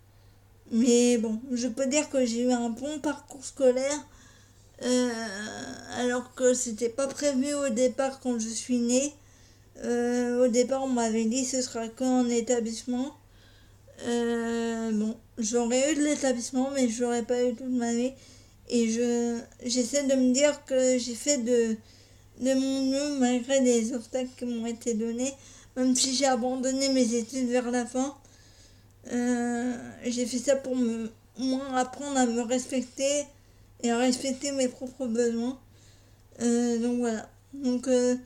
Mais 0.71 1.17
bon, 1.17 1.39
je 1.51 1.67
peux 1.67 1.85
dire 1.85 2.09
que 2.09 2.25
j'ai 2.25 2.43
eu 2.43 2.51
un 2.51 2.69
bon 2.69 2.99
parcours 2.99 3.43
scolaire. 3.45 4.07
Euh, 4.81 5.11
alors 5.97 6.33
que 6.33 6.53
c'était 6.53 6.89
pas 6.89 7.07
prévu 7.07 7.53
au 7.53 7.69
départ 7.69 8.19
quand 8.19 8.39
je 8.39 8.49
suis 8.49 8.79
née. 8.79 9.13
Euh, 9.83 10.45
au 10.45 10.47
départ, 10.47 10.83
on 10.83 10.87
m'avait 10.87 11.25
dit 11.25 11.45
ce 11.45 11.61
sera 11.61 11.87
qu'en 11.89 12.27
établissement. 12.29 13.15
Euh, 14.05 14.91
bon, 14.91 15.15
j'aurais 15.37 15.93
eu 15.93 15.95
de 15.95 16.01
l'établissement, 16.01 16.71
mais 16.73 16.89
j'aurais 16.89 17.23
pas 17.23 17.43
eu 17.43 17.55
toute 17.55 17.69
ma 17.69 17.93
vie. 17.93 18.13
Et 18.69 18.89
je 18.89 19.39
j'essaie 19.65 20.03
de 20.03 20.15
me 20.15 20.33
dire 20.33 20.63
que 20.65 20.97
j'ai 20.97 21.15
fait 21.15 21.37
de, 21.37 21.77
mon 22.41 22.85
mieux 22.85 23.19
malgré 23.19 23.59
les 23.61 23.93
obstacles 23.93 24.29
qui 24.37 24.45
m'ont 24.45 24.65
été 24.65 24.93
donnés. 24.93 25.33
Même 25.75 25.95
si 25.95 26.15
j'ai 26.15 26.25
abandonné 26.25 26.89
mes 26.89 27.13
études 27.15 27.49
vers 27.49 27.69
la 27.71 27.85
fin. 27.85 28.15
Euh, 29.11 29.73
j'ai 30.05 30.25
fait 30.25 30.37
ça 30.37 30.55
pour 30.55 30.75
me, 30.75 31.11
moi 31.37 31.61
apprendre 31.75 32.17
à 32.17 32.25
me 32.25 32.41
respecter 32.41 33.25
et 33.81 33.91
à 33.91 33.97
respecter 33.97 34.51
mes 34.53 34.69
propres 34.69 35.07
besoins. 35.07 35.59
Euh, 36.41 36.77
donc 36.79 36.99
voilà. 36.99 37.29
Donc 37.53 37.85
je, 37.87 38.17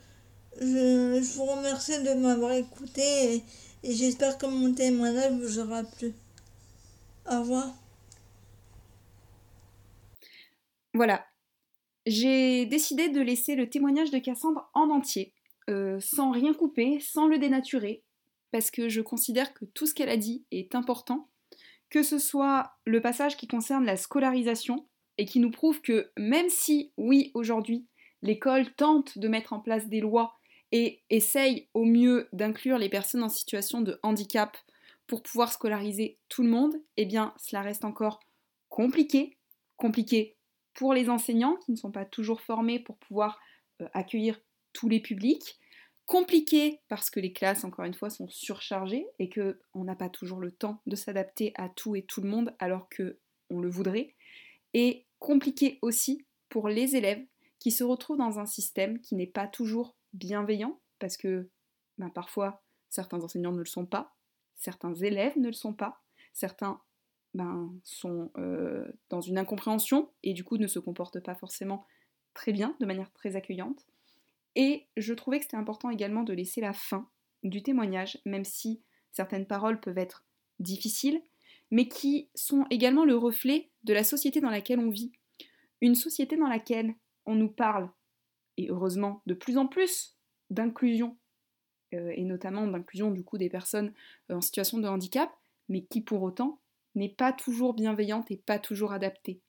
je, 0.61 1.33
vous 1.35 1.45
remercie 1.45 2.03
de 2.03 2.13
m'avoir 2.13 2.51
écouté. 2.51 3.43
Et 3.83 3.93
j'espère 3.95 4.37
que 4.37 4.45
mon 4.45 4.73
témoignage 4.73 5.33
vous 5.33 5.59
aura 5.59 5.83
plu. 5.83 6.13
Au 7.29 7.39
revoir. 7.39 7.73
Voilà. 10.97 11.27
J'ai 12.07 12.65
décidé 12.65 13.09
de 13.09 13.21
laisser 13.21 13.55
le 13.55 13.69
témoignage 13.69 14.09
de 14.09 14.17
Cassandre 14.17 14.67
en 14.73 14.89
entier, 14.89 15.31
euh, 15.69 15.99
sans 15.99 16.31
rien 16.31 16.55
couper, 16.55 16.99
sans 16.99 17.27
le 17.27 17.37
dénaturer, 17.37 18.01
parce 18.51 18.71
que 18.71 18.89
je 18.89 19.01
considère 19.01 19.53
que 19.53 19.65
tout 19.65 19.85
ce 19.85 19.93
qu'elle 19.93 20.09
a 20.09 20.17
dit 20.17 20.43
est 20.49 20.73
important, 20.73 21.29
que 21.91 22.01
ce 22.01 22.17
soit 22.17 22.71
le 22.85 22.99
passage 22.99 23.37
qui 23.37 23.47
concerne 23.47 23.85
la 23.85 23.95
scolarisation, 23.95 24.87
et 25.19 25.25
qui 25.25 25.39
nous 25.39 25.51
prouve 25.51 25.81
que 25.81 26.09
même 26.17 26.49
si, 26.49 26.91
oui, 26.97 27.29
aujourd'hui, 27.35 27.85
l'école 28.23 28.73
tente 28.73 29.19
de 29.19 29.27
mettre 29.27 29.53
en 29.53 29.59
place 29.59 29.87
des 29.87 29.99
lois 29.99 30.33
et 30.71 31.01
essaye 31.11 31.67
au 31.75 31.85
mieux 31.85 32.27
d'inclure 32.33 32.79
les 32.79 32.89
personnes 32.89 33.23
en 33.23 33.29
situation 33.29 33.81
de 33.81 33.99
handicap 34.01 34.57
pour 35.05 35.21
pouvoir 35.21 35.53
scolariser 35.53 36.17
tout 36.27 36.41
le 36.41 36.49
monde, 36.49 36.75
eh 36.97 37.05
bien 37.05 37.35
cela 37.37 37.61
reste 37.61 37.85
encore 37.85 38.19
compliqué, 38.69 39.37
compliqué 39.75 40.36
pour 40.77 40.93
les 40.93 41.09
enseignants 41.09 41.55
qui 41.55 41.71
ne 41.71 41.75
sont 41.75 41.91
pas 41.91 42.05
toujours 42.05 42.39
formés 42.39 42.77
pour 42.79 42.97
pouvoir 42.97 43.41
euh, 43.81 43.87
accueillir 43.93 44.39
tous 44.73 44.87
les 44.87 44.99
publics, 44.99 45.59
compliqué 46.05 46.81
parce 46.87 47.09
que 47.09 47.19
les 47.19 47.33
classes, 47.33 47.63
encore 47.63 47.85
une 47.85 47.95
fois, 47.95 48.11
sont 48.11 48.29
surchargées 48.29 49.07
et 49.17 49.27
que 49.27 49.59
on 49.73 49.83
n'a 49.83 49.95
pas 49.95 50.07
toujours 50.07 50.39
le 50.39 50.51
temps 50.51 50.83
de 50.85 50.95
s'adapter 50.95 51.51
à 51.55 51.67
tout 51.67 51.95
et 51.95 52.03
tout 52.03 52.21
le 52.21 52.29
monde 52.29 52.55
alors 52.59 52.89
que 52.89 53.19
on 53.49 53.59
le 53.59 53.69
voudrait, 53.69 54.13
et 54.75 55.07
compliqué 55.17 55.79
aussi 55.81 56.27
pour 56.47 56.69
les 56.69 56.95
élèves 56.95 57.25
qui 57.59 57.71
se 57.71 57.83
retrouvent 57.83 58.17
dans 58.17 58.37
un 58.37 58.45
système 58.45 59.01
qui 59.01 59.15
n'est 59.15 59.25
pas 59.25 59.47
toujours 59.47 59.95
bienveillant, 60.13 60.79
parce 60.99 61.17
que 61.17 61.49
ben, 61.97 62.11
parfois 62.11 62.61
certains 62.89 63.23
enseignants 63.23 63.51
ne 63.51 63.59
le 63.59 63.65
sont 63.65 63.87
pas, 63.87 64.15
certains 64.57 64.93
élèves 64.93 65.37
ne 65.39 65.47
le 65.47 65.53
sont 65.53 65.73
pas, 65.73 66.03
certains 66.33 66.81
ben, 67.33 67.73
sont 67.83 68.31
euh, 68.37 68.91
dans 69.09 69.21
une 69.21 69.37
incompréhension 69.37 70.09
et 70.23 70.33
du 70.33 70.43
coup 70.43 70.57
ne 70.57 70.67
se 70.67 70.79
comportent 70.79 71.19
pas 71.19 71.35
forcément 71.35 71.85
très 72.33 72.51
bien, 72.51 72.75
de 72.79 72.85
manière 72.85 73.11
très 73.11 73.35
accueillante. 73.35 73.85
Et 74.55 74.87
je 74.97 75.13
trouvais 75.13 75.37
que 75.37 75.43
c'était 75.43 75.57
important 75.57 75.89
également 75.89 76.23
de 76.23 76.33
laisser 76.33 76.61
la 76.61 76.73
fin 76.73 77.09
du 77.43 77.61
témoignage, 77.61 78.19
même 78.25 78.45
si 78.45 78.81
certaines 79.11 79.45
paroles 79.45 79.79
peuvent 79.79 79.97
être 79.97 80.25
difficiles, 80.59 81.21
mais 81.69 81.87
qui 81.87 82.29
sont 82.33 82.65
également 82.69 83.05
le 83.05 83.15
reflet 83.15 83.69
de 83.83 83.93
la 83.93 84.03
société 84.03 84.41
dans 84.41 84.49
laquelle 84.49 84.79
on 84.79 84.89
vit. 84.89 85.11
Une 85.81 85.95
société 85.95 86.37
dans 86.37 86.47
laquelle 86.47 86.95
on 87.25 87.35
nous 87.35 87.49
parle 87.49 87.89
et 88.57 88.69
heureusement 88.69 89.21
de 89.27 89.33
plus 89.33 89.57
en 89.57 89.67
plus 89.67 90.17
d'inclusion, 90.49 91.17
euh, 91.93 92.11
et 92.15 92.23
notamment 92.23 92.65
d'inclusion 92.67 93.11
du 93.11 93.23
coup 93.23 93.37
des 93.37 93.49
personnes 93.49 93.93
euh, 94.31 94.35
en 94.35 94.41
situation 94.41 94.79
de 94.79 94.87
handicap, 94.87 95.31
mais 95.69 95.83
qui 95.83 96.01
pour 96.01 96.23
autant 96.23 96.59
n'est 96.97 97.13
pas 97.13 97.33
toujours 97.33 97.73
bienveillante 97.73 98.31
et 98.31 98.37
pas 98.37 98.59
toujours 98.59 98.91
adaptée. 98.91 99.41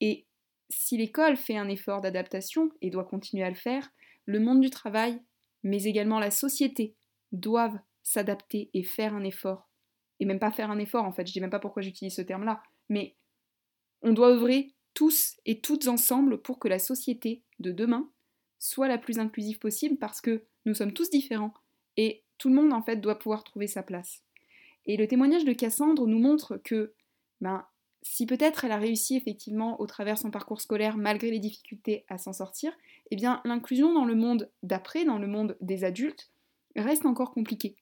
Et 0.00 0.26
si 0.70 0.96
l'école 0.96 1.36
fait 1.36 1.56
un 1.56 1.68
effort 1.68 2.00
d'adaptation 2.00 2.70
et 2.80 2.90
doit 2.90 3.04
continuer 3.04 3.44
à 3.44 3.50
le 3.50 3.56
faire, 3.56 3.90
le 4.26 4.40
monde 4.40 4.60
du 4.60 4.70
travail, 4.70 5.20
mais 5.62 5.84
également 5.84 6.18
la 6.18 6.30
société, 6.30 6.96
doivent 7.32 7.78
s'adapter 8.02 8.70
et 8.74 8.82
faire 8.82 9.14
un 9.14 9.24
effort. 9.24 9.70
Et 10.20 10.24
même 10.24 10.38
pas 10.38 10.50
faire 10.50 10.70
un 10.70 10.78
effort 10.78 11.04
en 11.04 11.12
fait, 11.12 11.26
je 11.26 11.32
dis 11.32 11.40
même 11.40 11.50
pas 11.50 11.58
pourquoi 11.58 11.82
j'utilise 11.82 12.14
ce 12.14 12.22
terme-là, 12.22 12.62
mais 12.88 13.16
on 14.02 14.12
doit 14.12 14.30
œuvrer 14.30 14.74
tous 14.94 15.36
et 15.46 15.60
toutes 15.60 15.88
ensemble 15.88 16.42
pour 16.42 16.58
que 16.58 16.68
la 16.68 16.78
société 16.78 17.44
de 17.58 17.70
demain 17.70 18.10
soit 18.58 18.88
la 18.88 18.98
plus 18.98 19.18
inclusive 19.18 19.58
possible 19.58 19.96
parce 19.98 20.20
que 20.20 20.44
nous 20.64 20.74
sommes 20.74 20.92
tous 20.92 21.10
différents 21.10 21.54
et 21.96 22.24
tout 22.38 22.48
le 22.48 22.56
monde 22.56 22.72
en 22.72 22.82
fait 22.82 22.96
doit 22.96 23.18
pouvoir 23.18 23.44
trouver 23.44 23.66
sa 23.66 23.82
place. 23.82 24.24
Et 24.88 24.96
le 24.96 25.06
témoignage 25.06 25.44
de 25.44 25.52
Cassandre 25.52 26.06
nous 26.06 26.18
montre 26.18 26.56
que 26.64 26.94
ben, 27.40 27.64
si 28.02 28.26
peut-être 28.26 28.64
elle 28.64 28.72
a 28.72 28.78
réussi 28.78 29.16
effectivement 29.16 29.80
au 29.80 29.86
travers 29.86 30.18
son 30.18 30.30
parcours 30.30 30.60
scolaire 30.60 30.96
malgré 30.96 31.30
les 31.30 31.38
difficultés 31.38 32.04
à 32.08 32.16
s'en 32.16 32.32
sortir, 32.32 32.72
eh 33.10 33.16
bien 33.16 33.40
l'inclusion 33.44 33.92
dans 33.92 34.06
le 34.06 34.14
monde 34.14 34.50
d'après, 34.62 35.04
dans 35.04 35.18
le 35.18 35.26
monde 35.26 35.56
des 35.60 35.84
adultes, 35.84 36.30
reste 36.74 37.06
encore 37.06 37.32
compliquée. 37.32 37.76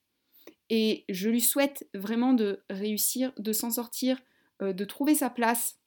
Et 0.68 1.04
je 1.08 1.30
lui 1.30 1.40
souhaite 1.40 1.88
vraiment 1.94 2.32
de 2.32 2.64
réussir, 2.68 3.32
de 3.38 3.52
s'en 3.52 3.70
sortir, 3.70 4.20
euh, 4.60 4.72
de 4.72 4.84
trouver 4.84 5.14
sa 5.14 5.30
place, 5.30 5.78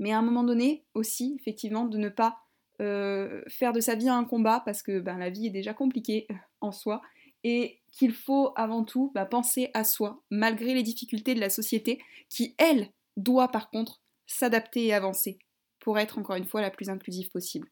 mais 0.00 0.12
à 0.12 0.18
un 0.18 0.22
moment 0.22 0.42
donné 0.42 0.84
aussi, 0.94 1.36
effectivement, 1.38 1.84
de 1.84 1.98
ne 1.98 2.08
pas 2.08 2.38
euh, 2.80 3.42
faire 3.48 3.72
de 3.72 3.80
sa 3.80 3.94
vie 3.94 4.08
un 4.08 4.24
combat 4.24 4.62
parce 4.64 4.82
que 4.82 4.98
ben, 4.98 5.18
la 5.18 5.30
vie 5.30 5.46
est 5.46 5.50
déjà 5.50 5.74
compliquée 5.74 6.26
euh, 6.30 6.34
en 6.60 6.72
soi 6.72 7.00
et 7.48 7.80
qu'il 7.90 8.12
faut 8.12 8.52
avant 8.56 8.84
tout 8.84 9.10
bah, 9.14 9.24
penser 9.24 9.70
à 9.72 9.82
soi 9.82 10.22
malgré 10.30 10.74
les 10.74 10.82
difficultés 10.82 11.34
de 11.34 11.40
la 11.40 11.48
société 11.48 11.98
qui, 12.28 12.54
elle, 12.58 12.90
doit 13.16 13.48
par 13.48 13.70
contre 13.70 14.02
s'adapter 14.26 14.86
et 14.86 14.92
avancer 14.92 15.38
pour 15.80 15.98
être 15.98 16.18
encore 16.18 16.36
une 16.36 16.44
fois 16.44 16.60
la 16.60 16.70
plus 16.70 16.90
inclusive 16.90 17.30
possible. 17.30 17.68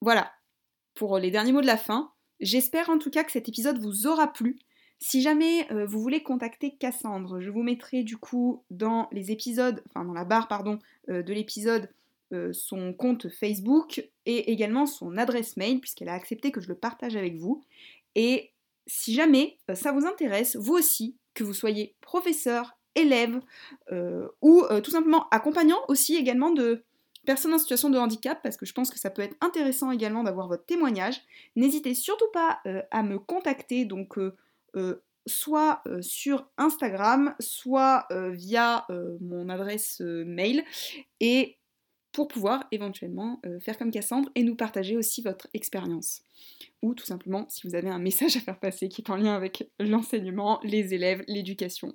Voilà 0.00 0.32
pour 0.94 1.18
les 1.18 1.30
derniers 1.30 1.52
mots 1.52 1.60
de 1.60 1.66
la 1.66 1.76
fin. 1.76 2.10
J'espère 2.40 2.88
en 2.88 2.98
tout 2.98 3.10
cas 3.10 3.22
que 3.22 3.32
cet 3.32 3.48
épisode 3.48 3.78
vous 3.78 4.06
aura 4.06 4.32
plu. 4.32 4.58
Si 4.98 5.20
jamais 5.20 5.70
euh, 5.70 5.84
vous 5.84 6.00
voulez 6.00 6.22
contacter 6.22 6.74
Cassandre, 6.76 7.40
je 7.40 7.50
vous 7.50 7.62
mettrai 7.62 8.02
du 8.02 8.16
coup 8.16 8.64
dans 8.70 9.08
les 9.12 9.30
épisodes, 9.30 9.82
enfin 9.88 10.04
dans 10.04 10.14
la 10.14 10.24
barre 10.24 10.48
pardon, 10.48 10.78
de 11.08 11.32
l'épisode 11.32 11.90
son 12.52 12.92
compte 12.94 13.28
Facebook 13.28 14.08
et 14.26 14.52
également 14.52 14.86
son 14.86 15.16
adresse 15.18 15.56
mail, 15.56 15.80
puisqu'elle 15.80 16.08
a 16.08 16.14
accepté 16.14 16.50
que 16.50 16.60
je 16.60 16.68
le 16.68 16.74
partage 16.74 17.16
avec 17.16 17.36
vous. 17.36 17.62
Et 18.14 18.52
si 18.86 19.14
jamais 19.14 19.58
ça 19.74 19.92
vous 19.92 20.06
intéresse, 20.06 20.56
vous 20.56 20.74
aussi, 20.74 21.16
que 21.34 21.44
vous 21.44 21.54
soyez 21.54 21.96
professeur, 22.00 22.76
élève 22.94 23.40
ou 24.42 24.64
tout 24.82 24.90
simplement 24.90 25.28
accompagnant 25.30 25.78
aussi 25.88 26.16
également 26.16 26.50
de 26.50 26.84
personnes 27.24 27.54
en 27.54 27.58
situation 27.58 27.88
de 27.88 27.98
handicap, 27.98 28.42
parce 28.42 28.56
que 28.56 28.66
je 28.66 28.72
pense 28.72 28.90
que 28.90 28.98
ça 28.98 29.08
peut 29.08 29.22
être 29.22 29.36
intéressant 29.40 29.92
également 29.92 30.24
d'avoir 30.24 30.48
votre 30.48 30.66
témoignage, 30.66 31.22
n'hésitez 31.56 31.94
surtout 31.94 32.30
pas 32.32 32.60
à 32.90 33.02
me 33.02 33.18
contacter, 33.18 33.84
donc 33.84 34.18
soit 35.26 35.82
sur 36.00 36.50
Instagram, 36.58 37.34
soit 37.38 38.08
via 38.32 38.86
mon 39.20 39.48
adresse 39.48 40.00
mail, 40.00 40.64
pour 42.12 42.28
pouvoir 42.28 42.64
éventuellement 42.70 43.40
faire 43.60 43.78
comme 43.78 43.90
Cassandre 43.90 44.30
et 44.34 44.42
nous 44.42 44.54
partager 44.54 44.96
aussi 44.96 45.22
votre 45.22 45.48
expérience. 45.54 46.22
Ou 46.82 46.94
tout 46.94 47.06
simplement 47.06 47.46
si 47.48 47.66
vous 47.66 47.74
avez 47.74 47.88
un 47.88 47.98
message 47.98 48.36
à 48.36 48.40
faire 48.40 48.60
passer 48.60 48.88
qui 48.88 49.02
est 49.02 49.10
en 49.10 49.16
lien 49.16 49.34
avec 49.34 49.70
l'enseignement, 49.80 50.60
les 50.62 50.94
élèves, 50.94 51.24
l'éducation. 51.26 51.94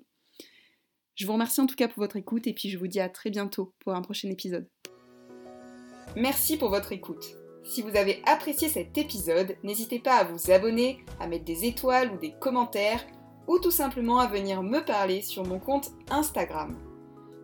Je 1.16 1.26
vous 1.26 1.34
remercie 1.34 1.62
en 1.62 1.66
tout 1.66 1.76
cas 1.76 1.88
pour 1.88 2.02
votre 2.02 2.16
écoute 2.16 2.48
et 2.48 2.54
puis 2.54 2.70
je 2.70 2.78
vous 2.78 2.88
dis 2.88 3.00
à 3.00 3.10
très 3.10 3.30
bientôt 3.30 3.74
pour 3.80 3.94
un 3.94 4.02
prochain 4.02 4.30
épisode. 4.30 4.68
Merci 6.16 6.58
pour 6.58 6.70
votre 6.70 6.92
écoute. 6.92 7.26
Si 7.64 7.82
vous 7.82 7.96
avez 7.98 8.22
apprécié 8.26 8.70
cet 8.70 8.98
épisode, 8.98 9.56
n'hésitez 9.64 10.00
pas 10.00 10.18
à 10.18 10.24
vous 10.24 10.52
abonner, 10.52 11.00
à 11.20 11.28
mettre 11.28 11.46
des 11.46 11.66
étoiles 11.66 12.14
ou 12.14 12.18
des 12.18 12.34
commentaires 12.40 13.06
ou 13.48 13.60
tout 13.60 13.72
simplement 13.72 14.20
à 14.20 14.28
venir 14.28 14.64
me 14.64 14.80
parler 14.80 15.22
sur 15.22 15.46
mon 15.46 15.60
compte 15.60 15.90
Instagram. 16.10 16.87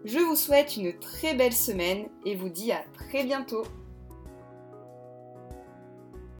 Je 0.05 0.19
vous 0.19 0.35
souhaite 0.35 0.75
une 0.75 0.91
très 0.99 1.33
belle 1.33 1.53
semaine 1.53 2.07
et 2.25 2.35
vous 2.35 2.49
dis 2.49 2.73
à 2.73 2.83
très 2.93 3.23
bientôt 3.23 3.63